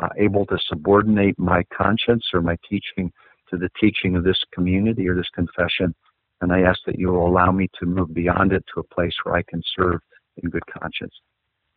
uh, 0.00 0.08
able 0.16 0.46
to 0.46 0.58
subordinate 0.68 1.38
my 1.38 1.64
conscience 1.76 2.24
or 2.32 2.40
my 2.40 2.56
teaching 2.68 3.12
to 3.50 3.56
the 3.56 3.68
teaching 3.80 4.14
of 4.14 4.22
this 4.22 4.38
community 4.54 5.08
or 5.08 5.16
this 5.16 5.28
confession 5.34 5.94
and 6.40 6.52
I 6.52 6.60
ask 6.60 6.80
that 6.86 6.98
you 6.98 7.08
will 7.08 7.26
allow 7.26 7.50
me 7.50 7.68
to 7.78 7.86
move 7.86 8.14
beyond 8.14 8.52
it 8.52 8.64
to 8.74 8.80
a 8.80 8.94
place 8.94 9.14
where 9.22 9.34
I 9.34 9.42
can 9.42 9.62
serve 9.76 10.00
in 10.42 10.50
good 10.50 10.64
conscience. 10.66 11.14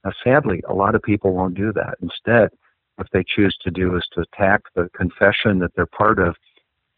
Now, 0.03 0.11
sadly, 0.23 0.61
a 0.67 0.73
lot 0.73 0.95
of 0.95 1.01
people 1.01 1.33
won't 1.33 1.55
do 1.55 1.71
that. 1.73 1.95
Instead, 2.01 2.49
what 2.95 3.07
they 3.11 3.23
choose 3.35 3.55
to 3.61 3.71
do 3.71 3.95
is 3.95 4.05
to 4.13 4.21
attack 4.21 4.61
the 4.75 4.89
confession 4.95 5.59
that 5.59 5.71
they're 5.75 5.85
part 5.87 6.19
of 6.19 6.35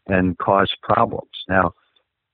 and 0.06 0.36
cause 0.38 0.70
problems. 0.82 1.30
Now, 1.48 1.72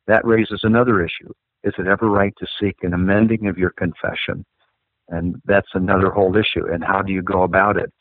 that 0.07 0.25
raises 0.25 0.61
another 0.63 1.05
issue. 1.05 1.33
Is 1.63 1.75
it 1.79 1.87
ever 1.87 2.09
right 2.09 2.35
to 2.39 2.47
seek 2.61 2.77
an 2.83 2.95
amending 2.95 3.47
of 3.47 3.59
your 3.59 3.71
confession? 3.71 4.45
And 5.09 5.37
that's 5.45 5.69
another 5.75 6.11
whole 6.11 6.37
issue. 6.37 6.67
And 6.73 6.83
how 6.85 7.03
do 7.03 7.13
you 7.13 7.23
go 7.23 7.43
about 7.43 7.77
it? 7.77 7.93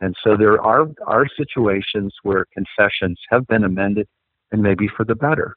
And 0.00 0.14
so 0.22 0.36
there 0.36 0.60
are, 0.62 0.86
are 1.06 1.26
situations 1.36 2.14
where 2.22 2.46
confessions 2.52 3.18
have 3.30 3.46
been 3.46 3.64
amended 3.64 4.08
and 4.52 4.62
maybe 4.62 4.88
for 4.96 5.04
the 5.04 5.14
better. 5.14 5.56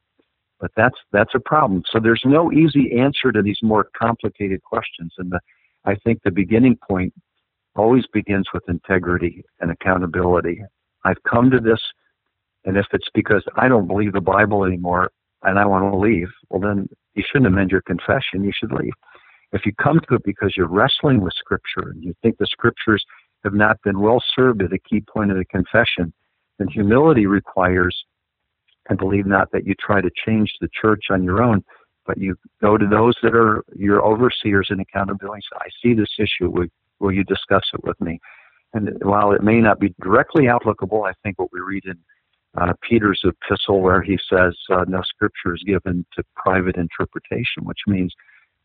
But 0.60 0.72
that's 0.78 0.98
that's 1.12 1.36
a 1.36 1.40
problem. 1.40 1.84
So 1.92 2.00
there's 2.00 2.22
no 2.26 2.52
easy 2.52 2.98
answer 2.98 3.32
to 3.32 3.42
these 3.42 3.60
more 3.62 3.88
complicated 3.98 4.64
questions. 4.64 5.14
And 5.18 5.32
the, 5.32 5.40
I 5.84 5.96
think 5.96 6.22
the 6.24 6.32
beginning 6.32 6.78
point 6.88 7.14
always 7.76 8.06
begins 8.14 8.48
with 8.54 8.64
integrity 8.70 9.44
and 9.60 9.72
accountability. 9.72 10.62
I've 11.04 11.22
come 11.30 11.52
to 11.52 11.60
this, 11.60 11.82
and 12.64 12.78
if 12.78 12.86
it's 12.94 13.10
because 13.14 13.44
I 13.58 13.68
don't 13.68 13.88
believe 13.88 14.14
the 14.14 14.22
Bible 14.22 14.64
anymore 14.64 15.12
and 15.44 15.60
I 15.60 15.66
want 15.66 15.92
to 15.92 15.98
leave, 15.98 16.30
well 16.50 16.62
then 16.62 16.88
you 17.16 17.24
shouldn't 17.26 17.48
amend 17.48 17.72
your 17.72 17.82
confession. 17.82 18.44
You 18.44 18.52
should 18.58 18.72
leave. 18.72 18.94
If 19.52 19.66
you 19.66 19.74
come 19.74 20.00
to 20.08 20.16
it 20.16 20.24
because 20.24 20.54
you're 20.58 20.68
wrestling 20.68 21.22
with 21.22 21.34
Scripture 21.34 21.90
and 21.90 22.04
you 22.04 22.16
think 22.22 22.38
the 22.38 22.48
Scriptures 22.48 23.06
have 23.44 23.54
not 23.54 23.82
been 23.84 24.00
well 24.00 24.22
served 24.36 24.62
at 24.64 24.74
a 24.74 24.80
key 24.80 25.02
point 25.02 25.32
of 25.32 25.38
the 25.38 25.46
confession, 25.46 26.12
then 26.58 26.68
humility 26.68 27.26
requires 27.28 28.06
and 28.90 28.98
believe 28.98 29.26
not 29.26 29.52
that 29.52 29.66
you 29.66 29.76
try 29.76 30.02
to 30.02 30.10
change 30.26 30.54
the 30.60 30.70
church 30.82 31.06
on 31.10 31.24
your 31.24 31.42
own, 31.42 31.64
but 32.06 32.18
you 32.18 32.36
go 32.62 32.78
to 32.78 32.88
those 32.88 33.16
that 33.24 33.36
are 33.36 33.64
your 33.76 34.04
overseers 34.04 34.68
and 34.70 34.82
accountability. 34.82 35.44
I 35.56 35.68
see 35.82 35.94
this 35.94 36.16
issue. 36.20 36.50
Will, 36.50 36.68
will 37.00 37.12
you 37.12 37.24
discuss 37.24 37.64
it 37.74 37.84
with 37.84 38.00
me? 38.02 38.20
And 38.74 38.90
while 39.04 39.32
it 39.32 39.44
may 39.44 39.62
not 39.62 39.80
be 39.80 39.94
directly 40.02 40.48
applicable, 40.48 41.04
I 41.04 41.14
think 41.22 41.38
what 41.38 41.50
we 41.54 41.60
read 41.60 41.86
in 41.86 41.98
uh, 42.60 42.74
Peter's 42.88 43.24
epistle, 43.24 43.82
where 43.82 44.02
he 44.02 44.18
says, 44.30 44.56
uh, 44.72 44.86
No 44.88 45.02
scripture 45.02 45.56
is 45.56 45.64
given 45.66 46.06
to 46.16 46.24
private 46.36 46.76
interpretation, 46.76 47.64
which 47.64 47.80
means 47.88 48.14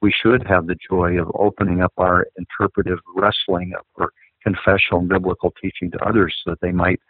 we 0.01 0.13
should 0.13 0.47
have 0.47 0.67
the 0.67 0.77
joy 0.89 1.21
of 1.21 1.31
opening 1.35 1.81
up 1.81 1.93
our 1.97 2.27
interpretive 2.37 2.99
wrestling 3.17 3.73
or 3.97 4.13
confessional 4.43 5.01
biblical 5.01 5.53
teaching 5.61 5.91
to 5.91 5.99
others 6.05 6.35
so 6.45 6.51
that 6.51 6.61
they 6.61 6.71
might 6.71 7.01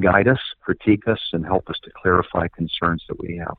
guide 0.00 0.28
us, 0.28 0.38
critique 0.60 1.06
us, 1.08 1.20
and 1.32 1.44
help 1.44 1.68
us 1.68 1.76
to 1.84 1.90
clarify 2.00 2.48
concerns 2.48 3.04
that 3.08 3.20
we 3.20 3.36
have. 3.36 3.56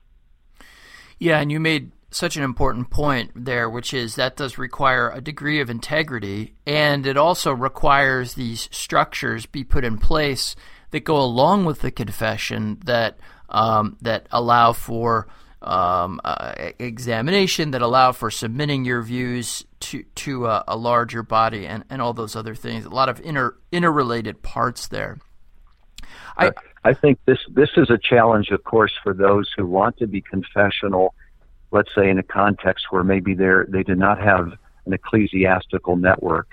Yeah, 1.19 1.39
and 1.39 1.51
you 1.51 1.59
made 1.59 1.91
such 2.11 2.37
an 2.37 2.43
important 2.43 2.89
point 2.89 3.31
there, 3.35 3.69
which 3.69 3.93
is 3.93 4.15
that 4.15 4.37
does 4.37 4.57
require 4.57 5.09
a 5.09 5.21
degree 5.21 5.59
of 5.59 5.69
integrity, 5.69 6.55
and 6.65 7.05
it 7.05 7.17
also 7.17 7.51
requires 7.51 8.33
these 8.33 8.69
structures 8.71 9.45
be 9.45 9.63
put 9.63 9.83
in 9.83 9.97
place 9.97 10.55
that 10.91 11.03
go 11.03 11.17
along 11.17 11.65
with 11.65 11.81
the 11.81 11.91
confession 11.91 12.79
that 12.85 13.17
um, 13.49 13.97
that 14.01 14.27
allow 14.31 14.73
for 14.73 15.27
um, 15.61 16.21
uh, 16.23 16.53
examination, 16.79 17.71
that 17.71 17.81
allow 17.81 18.11
for 18.11 18.29
submitting 18.29 18.85
your 18.85 19.01
views 19.01 19.65
to 19.79 20.03
to 20.15 20.45
a, 20.45 20.63
a, 20.67 20.77
larger 20.77 21.23
body, 21.23 21.65
and, 21.65 21.83
and 21.89 22.01
all 22.01 22.13
those 22.13 22.35
other 22.35 22.55
things. 22.55 22.85
A 22.85 22.89
lot 22.89 23.09
of 23.09 23.19
inter 23.21 23.55
interrelated 23.71 24.41
parts 24.43 24.87
there. 24.87 25.17
I, 26.37 26.51
I 26.83 26.93
think 26.93 27.19
this 27.25 27.39
this 27.49 27.69
is 27.77 27.89
a 27.89 27.97
challenge, 27.97 28.49
of 28.49 28.63
course, 28.63 28.93
for 29.03 29.13
those 29.13 29.49
who 29.57 29.65
want 29.65 29.97
to 29.97 30.07
be 30.07 30.21
confessional. 30.21 31.15
Let's 31.71 31.89
say 31.95 32.09
in 32.09 32.19
a 32.19 32.23
context 32.23 32.85
where 32.91 33.03
maybe 33.03 33.33
they 33.33 33.51
they 33.67 33.83
do 33.83 33.95
not 33.95 34.19
have 34.21 34.53
an 34.85 34.93
ecclesiastical 34.93 35.95
network. 35.95 36.47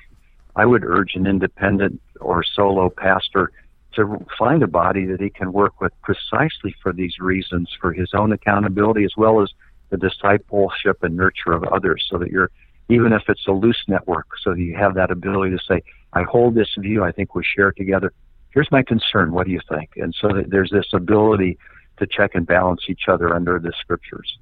I 0.57 0.67
would 0.67 0.85
urge 0.85 1.15
an 1.15 1.27
independent 1.27 2.01
or 2.21 2.45
solo 2.45 2.91
pastor 2.91 3.53
to 3.95 4.25
find 4.39 4.63
a 4.63 4.67
body 4.67 5.07
that 5.07 5.21
he 5.21 5.31
can 5.31 5.53
work 5.53 5.81
with 5.81 5.93
precisely 6.03 6.75
for 6.83 6.93
these 6.93 7.19
reasons, 7.19 7.71
for 7.81 7.93
his 7.93 8.11
own 8.15 8.33
accountability 8.33 9.05
as 9.05 9.13
well 9.17 9.43
as 9.43 9.51
the 9.91 9.97
discipleship 9.97 11.03
and 11.03 11.17
nurture 11.17 11.53
of 11.53 11.65
others, 11.65 12.07
so 12.11 12.19
that 12.19 12.31
you're 12.31 12.51
even 12.89 13.13
if 13.13 13.23
it's 13.29 13.47
a 13.47 13.53
loose 13.53 13.83
network, 13.89 14.27
so 14.43 14.53
you 14.53 14.77
have 14.77 14.95
that 14.95 15.11
ability 15.11 15.57
to 15.57 15.63
say, 15.67 15.83
I 16.13 16.25
hold 16.25 16.55
this 16.55 16.69
view, 16.77 17.03
I 17.05 17.13
think 17.13 17.35
we 17.35 17.43
share 17.45 17.69
it 17.69 17.77
together 17.77 18.13
here's 18.53 18.71
my 18.71 18.83
concern. 18.83 19.33
What 19.33 19.47
do 19.47 19.53
you 19.53 19.61
think? 19.69 19.91
And 19.97 20.15
so 20.19 20.29
that 20.29 20.51
there's 20.51 20.71
this 20.71 20.87
ability 20.93 21.59
to 21.99 22.07
check 22.07 22.35
and 22.35 22.47
balance 22.47 22.83
each 22.89 23.03
other 23.09 23.35
under 23.35 23.59
the 23.59 23.73
scriptures. 23.81 24.39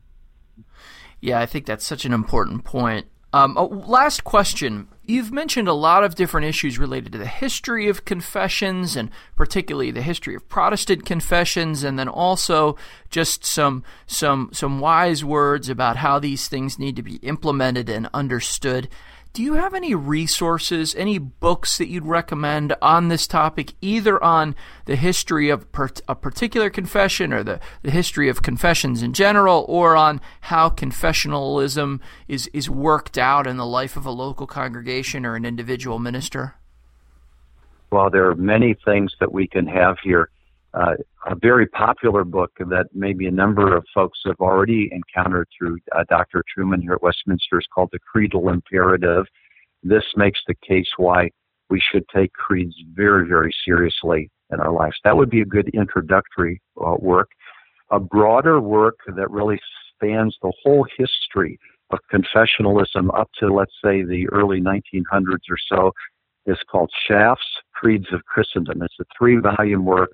Yeah, 1.21 1.41
I 1.41 1.47
think 1.47 1.67
that's 1.67 1.85
such 1.85 2.05
an 2.05 2.13
important 2.13 2.65
point. 2.65 3.07
Um, 3.33 3.57
oh, 3.57 3.67
last 3.67 4.25
question. 4.25 4.89
You've 5.05 5.33
mentioned 5.33 5.69
a 5.69 5.73
lot 5.73 6.05
of 6.05 6.15
different 6.15 6.47
issues 6.47 6.79
related 6.79 7.13
to 7.13 7.19
the 7.19 7.27
history 7.27 7.89
of 7.89 8.05
confessions 8.05 8.97
and 8.97 9.11
particularly 9.37 9.91
the 9.91 10.03
history 10.03 10.35
of 10.35 10.49
Protestant 10.49 11.05
confessions 11.05 11.85
and 11.85 11.99
then 11.99 12.09
also 12.09 12.77
just 13.09 13.45
some 13.45 13.85
some 14.07 14.51
some 14.53 14.81
wise 14.81 15.25
words 15.25 15.69
about 15.69 15.97
how 15.97 16.19
these 16.19 16.49
things 16.49 16.79
need 16.79 16.97
to 16.97 17.03
be 17.03 17.17
implemented 17.17 17.89
and 17.89 18.09
understood. 18.13 18.89
Do 19.33 19.45
you 19.45 19.55
have 19.55 19.75
any 19.75 19.95
resources, 19.95 20.93
any 20.97 21.19
books 21.19 21.79
that 21.79 21.87
you'd 21.87 22.07
recommend 22.07 22.75
on 22.83 23.07
this 23.07 23.29
topic, 23.29 23.75
either 23.81 24.23
on 24.23 24.57
the 24.87 24.97
history 24.97 25.51
of 25.51 25.67
a 26.09 26.15
particular 26.17 26.69
confession 26.69 27.33
or 27.33 27.45
the, 27.45 27.61
the 27.83 27.93
history 27.93 28.29
of 28.29 28.43
confessions 28.43 29.05
in 29.05 29.13
general, 29.13 29.65
or 29.69 29.95
on 29.95 30.21
how 30.43 30.69
confessionalism 30.69 32.01
is, 32.27 32.49
is 32.53 32.69
worked 32.69 33.19
out 33.19 33.47
in 33.47 33.57
the 33.57 33.67
life 33.67 33.97
of 33.97 34.05
a 34.05 34.11
local 34.11 34.49
congregation 34.49 35.25
or 35.25 35.37
an 35.37 35.45
individual 35.45 36.01
minister? 36.01 36.57
Well, 37.93 38.11
there 38.11 38.29
are 38.29 38.35
many 38.35 38.75
things 38.85 39.15
that 39.21 39.33
we 39.33 39.47
can 39.47 39.67
have 39.69 39.97
here 40.03 40.29
uh, 40.75 40.95
a 41.27 41.35
very 41.35 41.67
popular 41.67 42.25
book 42.25 42.53
that 42.59 42.87
maybe 42.95 43.27
a 43.27 43.31
number 43.31 43.77
of 43.77 43.85
folks 43.95 44.21
have 44.25 44.41
already 44.41 44.91
encountered 44.93 45.49
through 45.57 45.79
uh, 45.97 46.05
Dr. 46.09 46.45
Trueman 46.57 46.81
here 46.81 46.93
at 46.93 47.03
Westminster 47.03 47.59
is 47.59 47.67
called 47.75 47.91
The 47.93 47.99
Creedal 47.99 48.49
Imperative. 48.53 49.25
This 49.83 50.05
makes 50.17 50.41
the 50.47 50.55
case 50.67 50.89
why 50.97 51.31
we 51.71 51.81
should 51.81 52.05
take 52.15 52.33
creeds 52.33 52.75
very, 52.95 53.27
very 53.27 53.55
seriously 53.65 54.31
in 54.53 54.61
our 54.61 54.73
lives. 54.73 54.97
That 55.05 55.17
would 55.17 55.31
be 55.31 55.41
a 55.41 55.47
good 55.47 55.69
introductory 55.75 56.61
uh, 56.81 56.97
work. 56.99 57.31
A 57.91 57.99
broader 57.99 58.61
work 58.61 58.99
that 59.07 59.31
really 59.31 59.59
spans 59.95 60.37
the 60.43 60.53
whole 60.63 60.87
history 60.97 61.59
of 61.91 61.99
confessionalism 62.13 63.17
up 63.19 63.29
to, 63.41 63.53
let's 63.53 63.75
say, 63.83 64.03
the 64.03 64.29
early 64.31 64.61
1900s 64.61 65.51
or 65.51 65.59
so 65.69 65.93
is 66.47 66.59
called 66.71 66.91
Schaff's 67.07 67.41
Creeds 67.75 68.07
of 68.13 68.25
Christendom. 68.25 68.83
It's 68.83 68.95
a 69.01 69.05
three 69.19 69.39
volume 69.39 69.85
work 69.85 70.13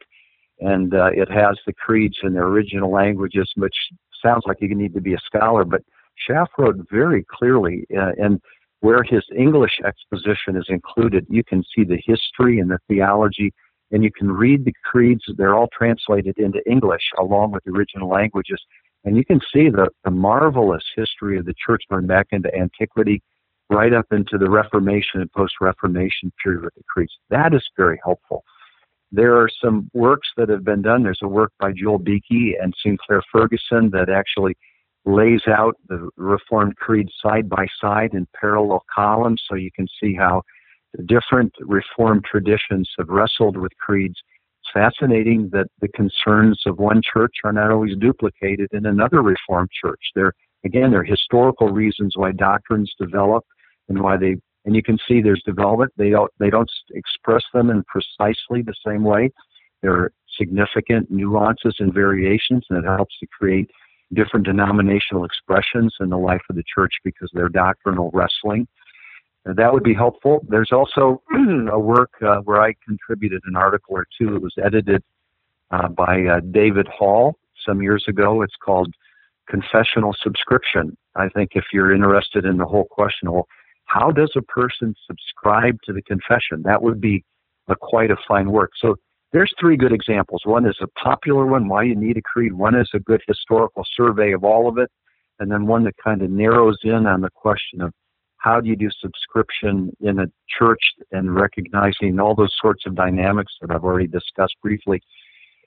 and 0.61 0.95
uh, 0.95 1.11
it 1.13 1.31
has 1.31 1.59
the 1.67 1.73
creeds 1.73 2.17
in 2.23 2.33
their 2.35 2.47
original 2.47 2.91
languages, 2.91 3.51
which 3.57 3.77
sounds 4.25 4.45
like 4.47 4.59
you 4.61 4.75
need 4.75 4.95
to 4.95 5.01
be 5.01 5.15
a 5.15 5.19
scholar. 5.27 5.65
But 5.65 5.83
Schaff 6.17 6.49
wrote 6.59 6.77
very 6.91 7.25
clearly, 7.31 7.85
uh, 7.97 8.13
and 8.19 8.41
where 8.81 9.03
his 9.03 9.25
English 9.37 9.81
exposition 9.85 10.57
is 10.57 10.67
included, 10.69 11.27
you 11.29 11.45
can 11.45 11.63
see 11.75 11.85
the 11.85 12.01
history 12.05 12.59
and 12.59 12.71
the 12.71 12.79
theology, 12.89 13.53
and 13.91 14.03
you 14.03 14.11
can 14.11 14.31
read 14.31 14.65
the 14.65 14.73
creeds. 14.85 15.23
They're 15.37 15.55
all 15.55 15.69
translated 15.77 16.39
into 16.39 16.61
English 16.69 17.03
along 17.19 17.53
with 17.53 17.65
the 17.65 17.73
original 17.73 18.09
languages, 18.09 18.61
and 19.05 19.17
you 19.17 19.25
can 19.25 19.41
see 19.53 19.69
the, 19.69 19.89
the 20.05 20.11
marvelous 20.11 20.85
history 20.95 21.39
of 21.39 21.47
the 21.47 21.55
church 21.65 21.83
going 21.91 22.07
back 22.07 22.29
into 22.33 22.55
antiquity, 22.55 23.23
right 23.71 23.93
up 23.93 24.07
into 24.11 24.39
the 24.39 24.51
Reformation 24.51 25.21
and 25.21 25.33
post-Reformation 25.33 26.33
period 26.43 26.65
with 26.65 26.75
the 26.75 26.83
creeds. 26.89 27.13
That 27.31 27.55
is 27.55 27.63
very 27.77 28.01
helpful. 28.05 28.45
There 29.17 29.41
are 29.41 29.49
some 29.65 29.91
works 29.95 30.29
that 30.37 30.51
have 30.51 30.63
been 30.63 30.83
done. 30.83 31.03
There's 31.03 31.23
a 31.23 31.29
work 31.29 31.51
by 31.59 31.73
Joel 31.73 31.99
Beeke 31.99 32.55
and 32.61 32.75
Sinclair 32.85 33.23
Ferguson 33.33 33.89
that 33.93 34.11
actually 34.11 34.55
lays 35.07 35.41
out 35.49 35.75
the 35.89 36.11
Reformed 36.19 36.77
Creed 36.77 37.09
side 37.23 37.49
by 37.49 37.67
side 37.81 38.13
in 38.13 38.29
parallel 38.39 38.85
columns 38.95 39.43
so 39.49 39.55
you 39.55 39.71
can 39.75 39.87
see 39.99 40.15
how 40.15 40.43
the 40.93 41.03
different 41.03 41.55
Reformed 41.61 42.27
traditions 42.31 42.91
have 42.99 43.09
wrestled 43.09 43.57
with 43.57 43.73
creeds. 43.79 44.17
It's 44.61 44.73
fascinating 44.75 45.49
that 45.51 45.69
the 45.81 45.89
concerns 45.89 46.61
of 46.67 46.79
one 46.79 47.01
church 47.01 47.37
are 47.43 47.55
not 47.55 47.71
always 47.71 47.97
duplicated 47.99 48.69
in 48.73 48.85
another 48.85 49.23
Reformed 49.23 49.71
church. 49.83 50.03
There, 50.15 50.35
again, 50.63 50.91
there 50.91 51.01
are 51.01 51.05
historical 51.05 51.71
reasons 51.71 52.19
why 52.19 52.33
doctrines 52.33 52.93
develop 53.01 53.45
and 53.89 54.03
why 54.03 54.19
they 54.19 54.37
and 54.67 54.75
you 54.75 54.83
can 54.83 54.99
see 55.09 55.23
there's 55.23 55.43
development. 55.47 55.93
They 55.97 56.11
don't 56.11 56.31
they 56.39 56.51
don't 56.51 56.71
express 56.91 57.45
them 57.55 57.71
in 57.71 57.85
precisely 57.85 58.63
the 58.63 58.75
same 58.85 59.05
way. 59.05 59.31
There 59.81 59.93
are 59.93 60.13
significant 60.37 61.11
nuances 61.11 61.77
and 61.79 61.95
variations, 61.95 62.67
and 62.69 62.85
it 62.85 62.87
helps 62.87 63.17
to 63.21 63.27
create 63.27 63.71
different 64.13 64.45
denominational 64.45 65.25
expressions 65.25 65.95
in 66.01 66.11
the 66.11 66.19
life 66.19 66.43
of 66.51 66.57
the 66.57 66.63
church 66.63 66.93
because 67.05 67.31
they're 67.33 67.49
doctrinal 67.49 68.11
wrestling. 68.13 68.67
And 69.45 69.57
that 69.57 69.73
would 69.73 69.85
be 69.85 69.95
helpful. 69.95 70.45
There's 70.49 70.73
also 70.73 71.23
a 71.71 71.79
work 71.79 72.11
uh, 72.21 72.39
where 72.39 72.61
I 72.61 72.75
contributed 72.85 73.43
an 73.47 73.57
article 73.57 73.97
or 73.97 74.07
two. 74.19 74.35
It 74.35 74.43
was 74.43 74.55
edited 74.63 75.03
uh, 75.71 75.89
by 75.89 76.25
uh, 76.25 76.41
David 76.51 76.89
Hall 76.89 77.39
some 77.65 77.83
years 77.83 78.05
ago. 78.09 78.43
It's 78.43 78.57
called 78.61 78.93
Confessional 79.49 80.15
Subscription. 80.21 80.97
I 81.15 81.29
think 81.29 81.53
if 81.55 81.67
you're 81.73 81.95
interested 81.95 82.45
in 82.45 82.57
the 82.57 82.65
whole 82.65 82.87
question, 82.91 83.31
well, 83.31 83.47
how 83.87 84.11
does 84.11 84.33
a 84.37 84.43
person 84.43 84.95
subscribe 85.07 85.79
to 85.85 85.93
the 85.93 86.03
confession? 86.03 86.63
That 86.65 86.83
would 86.83 87.01
be 87.01 87.25
a, 87.69 87.77
quite 87.77 88.11
a 88.11 88.17
fine 88.29 88.51
work. 88.51 88.73
So 88.81 88.97
there's 89.33 89.53
three 89.59 89.77
good 89.77 89.93
examples. 89.93 90.43
One 90.45 90.67
is 90.67 90.77
a 90.81 90.87
popular 91.03 91.47
one, 91.47 91.69
why 91.69 91.85
you 91.85 91.97
need 91.97 92.17
a 92.17 92.23
creed. 92.23 92.53
One 92.53 92.75
is 92.75 92.89
a 92.95 93.01
good 93.01 93.23
historical 93.27 93.85
survey 93.97 94.33
of 94.33 94.45
all 94.45 94.69
of 94.69 94.79
it. 94.79 94.91
And 95.39 95.51
then 95.51 95.67
one 95.67 95.85
that 95.85 95.95
kind 96.03 96.23
of 96.23 96.31
narrows 96.31 96.79
in 96.85 97.07
on 97.07 97.21
the 97.21 97.31
question 97.31 97.81
of 97.81 97.93
how 98.39 98.61
do 98.61 98.69
you 98.69 98.77
do 98.77 98.89
subscription 99.01 99.91
in 100.01 100.21
a 100.21 100.27
church 100.59 100.81
and 101.13 101.35
recognizing 101.35 102.19
all 102.21 102.35
those 102.35 102.55
sorts 102.61 102.85
of 102.87 102.95
dynamics 102.95 103.53
that 103.61 103.71
I've 103.71 103.85
already 103.85 104.07
discussed 104.07 104.55
briefly. 104.63 105.01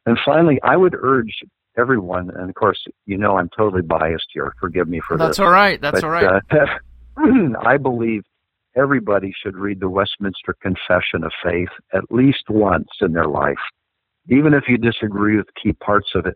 And 0.05 0.17
finally, 0.25 0.59
I 0.63 0.77
would 0.77 0.95
urge 0.95 1.33
everyone, 1.77 2.31
and 2.35 2.49
of 2.49 2.55
course, 2.55 2.79
you 3.05 3.17
know 3.17 3.37
I'm 3.37 3.49
totally 3.55 3.81
biased 3.81 4.27
here. 4.33 4.53
Forgive 4.59 4.87
me 4.87 5.01
for 5.05 5.17
That's 5.17 5.31
this. 5.31 5.37
That's 5.37 5.39
all 5.39 5.51
right. 5.51 5.81
That's 5.81 6.01
but, 6.01 6.03
all 6.05 6.09
right. 6.09 6.41
Uh, 6.51 6.65
I 7.65 7.77
believe 7.77 8.23
everybody 8.75 9.33
should 9.41 9.57
read 9.57 9.79
the 9.79 9.89
Westminster 9.89 10.55
Confession 10.61 11.23
of 11.23 11.31
Faith 11.43 11.69
at 11.93 12.03
least 12.09 12.49
once 12.49 12.89
in 13.01 13.13
their 13.13 13.27
life, 13.27 13.57
even 14.29 14.53
if 14.53 14.63
you 14.67 14.77
disagree 14.77 15.37
with 15.37 15.47
key 15.61 15.73
parts 15.73 16.09
of 16.15 16.25
it. 16.25 16.35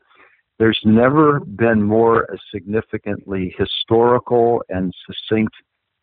There's 0.59 0.79
never 0.83 1.39
been 1.39 1.81
more 1.81 2.23
a 2.23 2.37
significantly 2.53 3.55
historical 3.57 4.63
and 4.69 4.93
succinct 5.05 5.53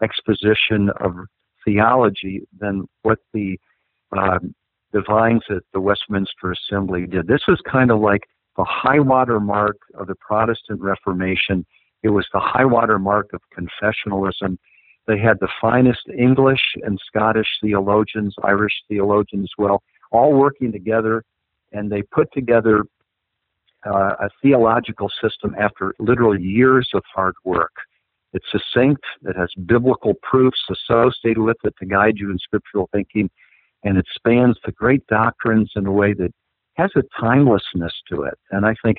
exposition 0.03 0.91
of 1.01 1.15
theology 1.65 2.43
than 2.59 2.85
what 3.03 3.19
the 3.33 3.59
um, 4.17 4.55
divines 4.93 5.43
at 5.51 5.63
the 5.73 5.81
Westminster 5.81 6.53
Assembly 6.53 7.07
did. 7.07 7.27
This 7.27 7.43
was 7.47 7.61
kind 7.71 7.91
of 7.91 8.01
like 8.01 8.23
the 8.57 8.65
high 8.65 8.99
water 8.99 9.39
mark 9.39 9.77
of 9.95 10.09
the 10.09 10.17
Protestant 10.17 10.81
Reformation. 10.81 11.65
It 12.03 12.09
was 12.09 12.27
the 12.33 12.41
high 12.41 12.65
water 12.65 12.99
mark 12.99 13.31
of 13.33 13.41
confessionalism 13.57 14.57
they 15.11 15.19
had 15.19 15.41
the 15.41 15.49
finest 15.61 16.09
English 16.17 16.61
and 16.85 16.97
Scottish 17.05 17.49
theologians, 17.61 18.33
Irish 18.45 18.75
theologians 18.89 19.45
as 19.45 19.55
well, 19.59 19.83
all 20.13 20.33
working 20.35 20.71
together, 20.71 21.25
and 21.73 21.91
they 21.91 22.03
put 22.03 22.33
together 22.33 22.85
uh, 23.85 24.15
a 24.21 24.29
theological 24.41 25.11
system 25.21 25.57
after 25.59 25.95
literally 25.99 26.41
years 26.41 26.89
of 26.95 27.03
hard 27.13 27.35
work. 27.45 27.73
It's 28.33 28.47
succinct, 28.53 29.03
it 29.23 29.37
has 29.37 29.51
biblical 29.67 30.15
proofs 30.23 30.63
associated 30.71 31.43
with 31.43 31.57
it 31.65 31.75
to 31.81 31.87
guide 31.87 32.15
you 32.17 32.31
in 32.31 32.39
scriptural 32.39 32.89
thinking, 32.93 33.29
and 33.83 33.99
it 33.99 34.07
spans 34.15 34.57
the 34.65 34.71
great 34.71 35.05
doctrines 35.09 35.73
in 35.75 35.87
a 35.87 35.93
way 35.93 36.13
that 36.15 36.33
has 36.75 36.91
a 36.95 37.03
timelessness 37.21 37.95
to 38.13 38.23
it. 38.23 38.39
And 38.53 38.65
I 38.65 38.77
think 38.85 38.99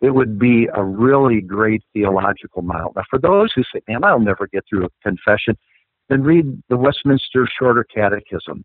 it 0.00 0.14
would 0.14 0.38
be 0.38 0.68
a 0.74 0.82
really 0.82 1.40
great 1.40 1.82
theological 1.92 2.62
model. 2.62 2.92
Now, 2.96 3.02
for 3.10 3.18
those 3.18 3.52
who 3.54 3.62
say, 3.72 3.80
man, 3.86 4.04
I'll 4.04 4.20
never 4.20 4.46
get 4.46 4.64
through 4.68 4.86
a 4.86 4.90
confession, 5.02 5.56
then 6.08 6.22
read 6.22 6.46
the 6.68 6.76
Westminster 6.76 7.46
Shorter 7.58 7.84
Catechism. 7.84 8.64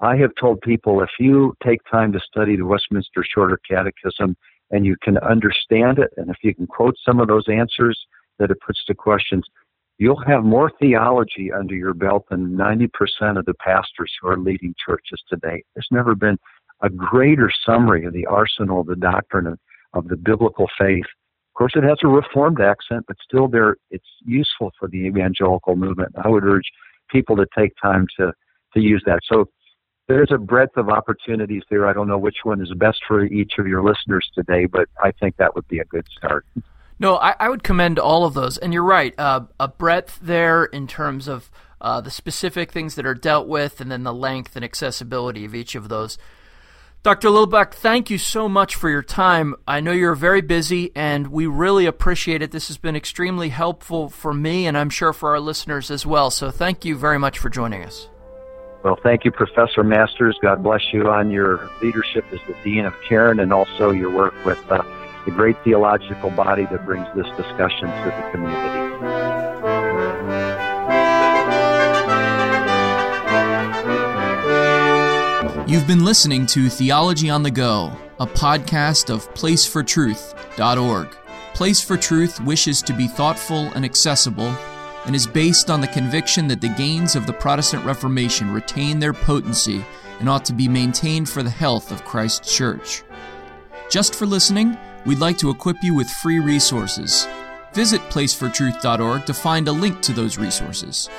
I 0.00 0.16
have 0.16 0.32
told 0.38 0.60
people 0.60 1.02
if 1.02 1.10
you 1.18 1.54
take 1.64 1.80
time 1.90 2.12
to 2.12 2.20
study 2.20 2.56
the 2.56 2.66
Westminster 2.66 3.24
Shorter 3.24 3.58
Catechism 3.68 4.36
and 4.70 4.84
you 4.84 4.96
can 5.02 5.16
understand 5.18 5.98
it, 5.98 6.10
and 6.16 6.28
if 6.28 6.36
you 6.42 6.54
can 6.54 6.66
quote 6.66 6.96
some 7.04 7.20
of 7.20 7.28
those 7.28 7.48
answers 7.48 7.98
that 8.38 8.50
it 8.50 8.58
puts 8.66 8.84
to 8.86 8.94
questions, 8.94 9.44
you'll 9.98 10.22
have 10.26 10.44
more 10.44 10.70
theology 10.78 11.50
under 11.52 11.74
your 11.74 11.94
belt 11.94 12.26
than 12.28 12.56
90% 12.56 12.90
of 13.38 13.46
the 13.46 13.54
pastors 13.54 14.12
who 14.20 14.28
are 14.28 14.36
leading 14.36 14.74
churches 14.84 15.22
today. 15.28 15.62
There's 15.74 15.88
never 15.90 16.14
been 16.14 16.36
a 16.82 16.90
greater 16.90 17.50
summary 17.64 18.04
of 18.04 18.12
the 18.12 18.26
arsenal 18.26 18.80
of 18.80 18.88
the 18.88 18.96
doctrine 18.96 19.46
of, 19.46 19.58
of 19.96 20.08
the 20.08 20.16
biblical 20.16 20.66
faith. 20.78 21.04
Of 21.04 21.58
course, 21.58 21.72
it 21.74 21.84
has 21.84 21.98
a 22.04 22.08
reformed 22.08 22.60
accent, 22.60 23.04
but 23.08 23.16
still, 23.24 23.48
there 23.48 23.76
it's 23.90 24.04
useful 24.24 24.72
for 24.78 24.88
the 24.88 24.98
evangelical 25.06 25.74
movement. 25.74 26.12
I 26.22 26.28
would 26.28 26.44
urge 26.44 26.70
people 27.10 27.36
to 27.36 27.46
take 27.56 27.72
time 27.82 28.06
to 28.18 28.32
to 28.74 28.80
use 28.80 29.02
that. 29.06 29.20
So 29.30 29.48
there's 30.08 30.30
a 30.30 30.38
breadth 30.38 30.76
of 30.76 30.88
opportunities 30.88 31.62
there. 31.70 31.86
I 31.86 31.92
don't 31.92 32.08
know 32.08 32.18
which 32.18 32.38
one 32.44 32.60
is 32.60 32.72
best 32.76 33.00
for 33.08 33.24
each 33.24 33.54
of 33.58 33.66
your 33.66 33.82
listeners 33.82 34.28
today, 34.34 34.66
but 34.66 34.88
I 35.02 35.12
think 35.12 35.36
that 35.36 35.54
would 35.54 35.66
be 35.68 35.78
a 35.78 35.84
good 35.84 36.06
start. 36.16 36.46
No, 36.98 37.16
I, 37.16 37.34
I 37.40 37.48
would 37.48 37.62
commend 37.62 37.98
all 37.98 38.24
of 38.24 38.34
those, 38.34 38.56
and 38.56 38.72
you're 38.72 38.82
right. 38.82 39.14
Uh, 39.18 39.46
a 39.58 39.68
breadth 39.68 40.18
there 40.22 40.64
in 40.64 40.86
terms 40.86 41.28
of 41.28 41.50
uh, 41.80 42.00
the 42.00 42.10
specific 42.10 42.72
things 42.72 42.94
that 42.94 43.04
are 43.04 43.14
dealt 43.14 43.48
with, 43.48 43.80
and 43.80 43.90
then 43.90 44.02
the 44.02 44.14
length 44.14 44.56
and 44.56 44.64
accessibility 44.64 45.44
of 45.44 45.54
each 45.54 45.74
of 45.74 45.88
those. 45.88 46.16
Dr. 47.06 47.28
Lillback, 47.28 47.72
thank 47.72 48.10
you 48.10 48.18
so 48.18 48.48
much 48.48 48.74
for 48.74 48.90
your 48.90 49.00
time. 49.00 49.54
I 49.64 49.78
know 49.78 49.92
you're 49.92 50.16
very 50.16 50.40
busy, 50.40 50.90
and 50.96 51.28
we 51.28 51.46
really 51.46 51.86
appreciate 51.86 52.42
it. 52.42 52.50
This 52.50 52.66
has 52.66 52.78
been 52.78 52.96
extremely 52.96 53.50
helpful 53.50 54.08
for 54.08 54.34
me, 54.34 54.66
and 54.66 54.76
I'm 54.76 54.90
sure 54.90 55.12
for 55.12 55.30
our 55.30 55.38
listeners 55.38 55.88
as 55.88 56.04
well. 56.04 56.32
So 56.32 56.50
thank 56.50 56.84
you 56.84 56.96
very 56.96 57.20
much 57.20 57.38
for 57.38 57.48
joining 57.48 57.84
us. 57.84 58.08
Well, 58.82 58.98
thank 59.04 59.24
you, 59.24 59.30
Professor 59.30 59.84
Masters. 59.84 60.36
God 60.42 60.64
bless 60.64 60.82
you 60.92 61.08
on 61.08 61.30
your 61.30 61.70
leadership 61.80 62.24
as 62.32 62.40
the 62.48 62.56
Dean 62.64 62.84
of 62.84 62.94
Cairn 63.08 63.38
and 63.38 63.52
also 63.52 63.92
your 63.92 64.10
work 64.10 64.34
with 64.44 64.58
uh, 64.68 64.82
the 65.26 65.30
great 65.30 65.56
theological 65.62 66.30
body 66.30 66.66
that 66.72 66.84
brings 66.84 67.06
this 67.14 67.28
discussion 67.36 67.86
to 67.86 68.04
the 68.16 68.30
community. 68.32 68.85
You've 75.68 75.88
been 75.88 76.04
listening 76.04 76.46
to 76.46 76.68
Theology 76.68 77.28
on 77.28 77.42
the 77.42 77.50
Go, 77.50 77.90
a 78.20 78.26
podcast 78.26 79.10
of 79.10 79.28
placefortruth.org. 79.34 81.08
Place 81.54 81.80
for 81.80 81.96
Truth 81.96 82.40
wishes 82.40 82.80
to 82.82 82.92
be 82.92 83.08
thoughtful 83.08 83.72
and 83.72 83.84
accessible 83.84 84.54
and 85.06 85.16
is 85.16 85.26
based 85.26 85.68
on 85.68 85.80
the 85.80 85.88
conviction 85.88 86.46
that 86.46 86.60
the 86.60 86.68
gains 86.68 87.16
of 87.16 87.26
the 87.26 87.32
Protestant 87.32 87.84
Reformation 87.84 88.52
retain 88.52 89.00
their 89.00 89.12
potency 89.12 89.84
and 90.20 90.28
ought 90.28 90.44
to 90.44 90.52
be 90.52 90.68
maintained 90.68 91.28
for 91.28 91.42
the 91.42 91.50
health 91.50 91.90
of 91.90 92.04
Christ's 92.04 92.54
Church. 92.54 93.02
Just 93.90 94.14
for 94.14 94.24
listening, 94.24 94.78
we'd 95.04 95.18
like 95.18 95.38
to 95.38 95.50
equip 95.50 95.82
you 95.82 95.94
with 95.94 96.08
free 96.08 96.38
resources. 96.38 97.26
Visit 97.72 98.00
placefortruth.org 98.02 99.26
to 99.26 99.34
find 99.34 99.66
a 99.66 99.72
link 99.72 100.00
to 100.02 100.12
those 100.12 100.38
resources. 100.38 101.10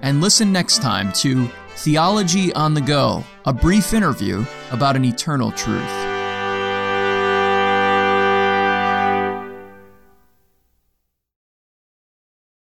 And 0.00 0.22
listen 0.22 0.50
next 0.50 0.80
time 0.80 1.12
to 1.12 1.50
Theology 1.80 2.52
on 2.52 2.74
the 2.74 2.82
Go, 2.82 3.24
a 3.46 3.54
brief 3.54 3.94
interview 3.94 4.44
about 4.70 4.96
an 4.96 5.04
eternal 5.06 5.50
truth. 5.50 5.99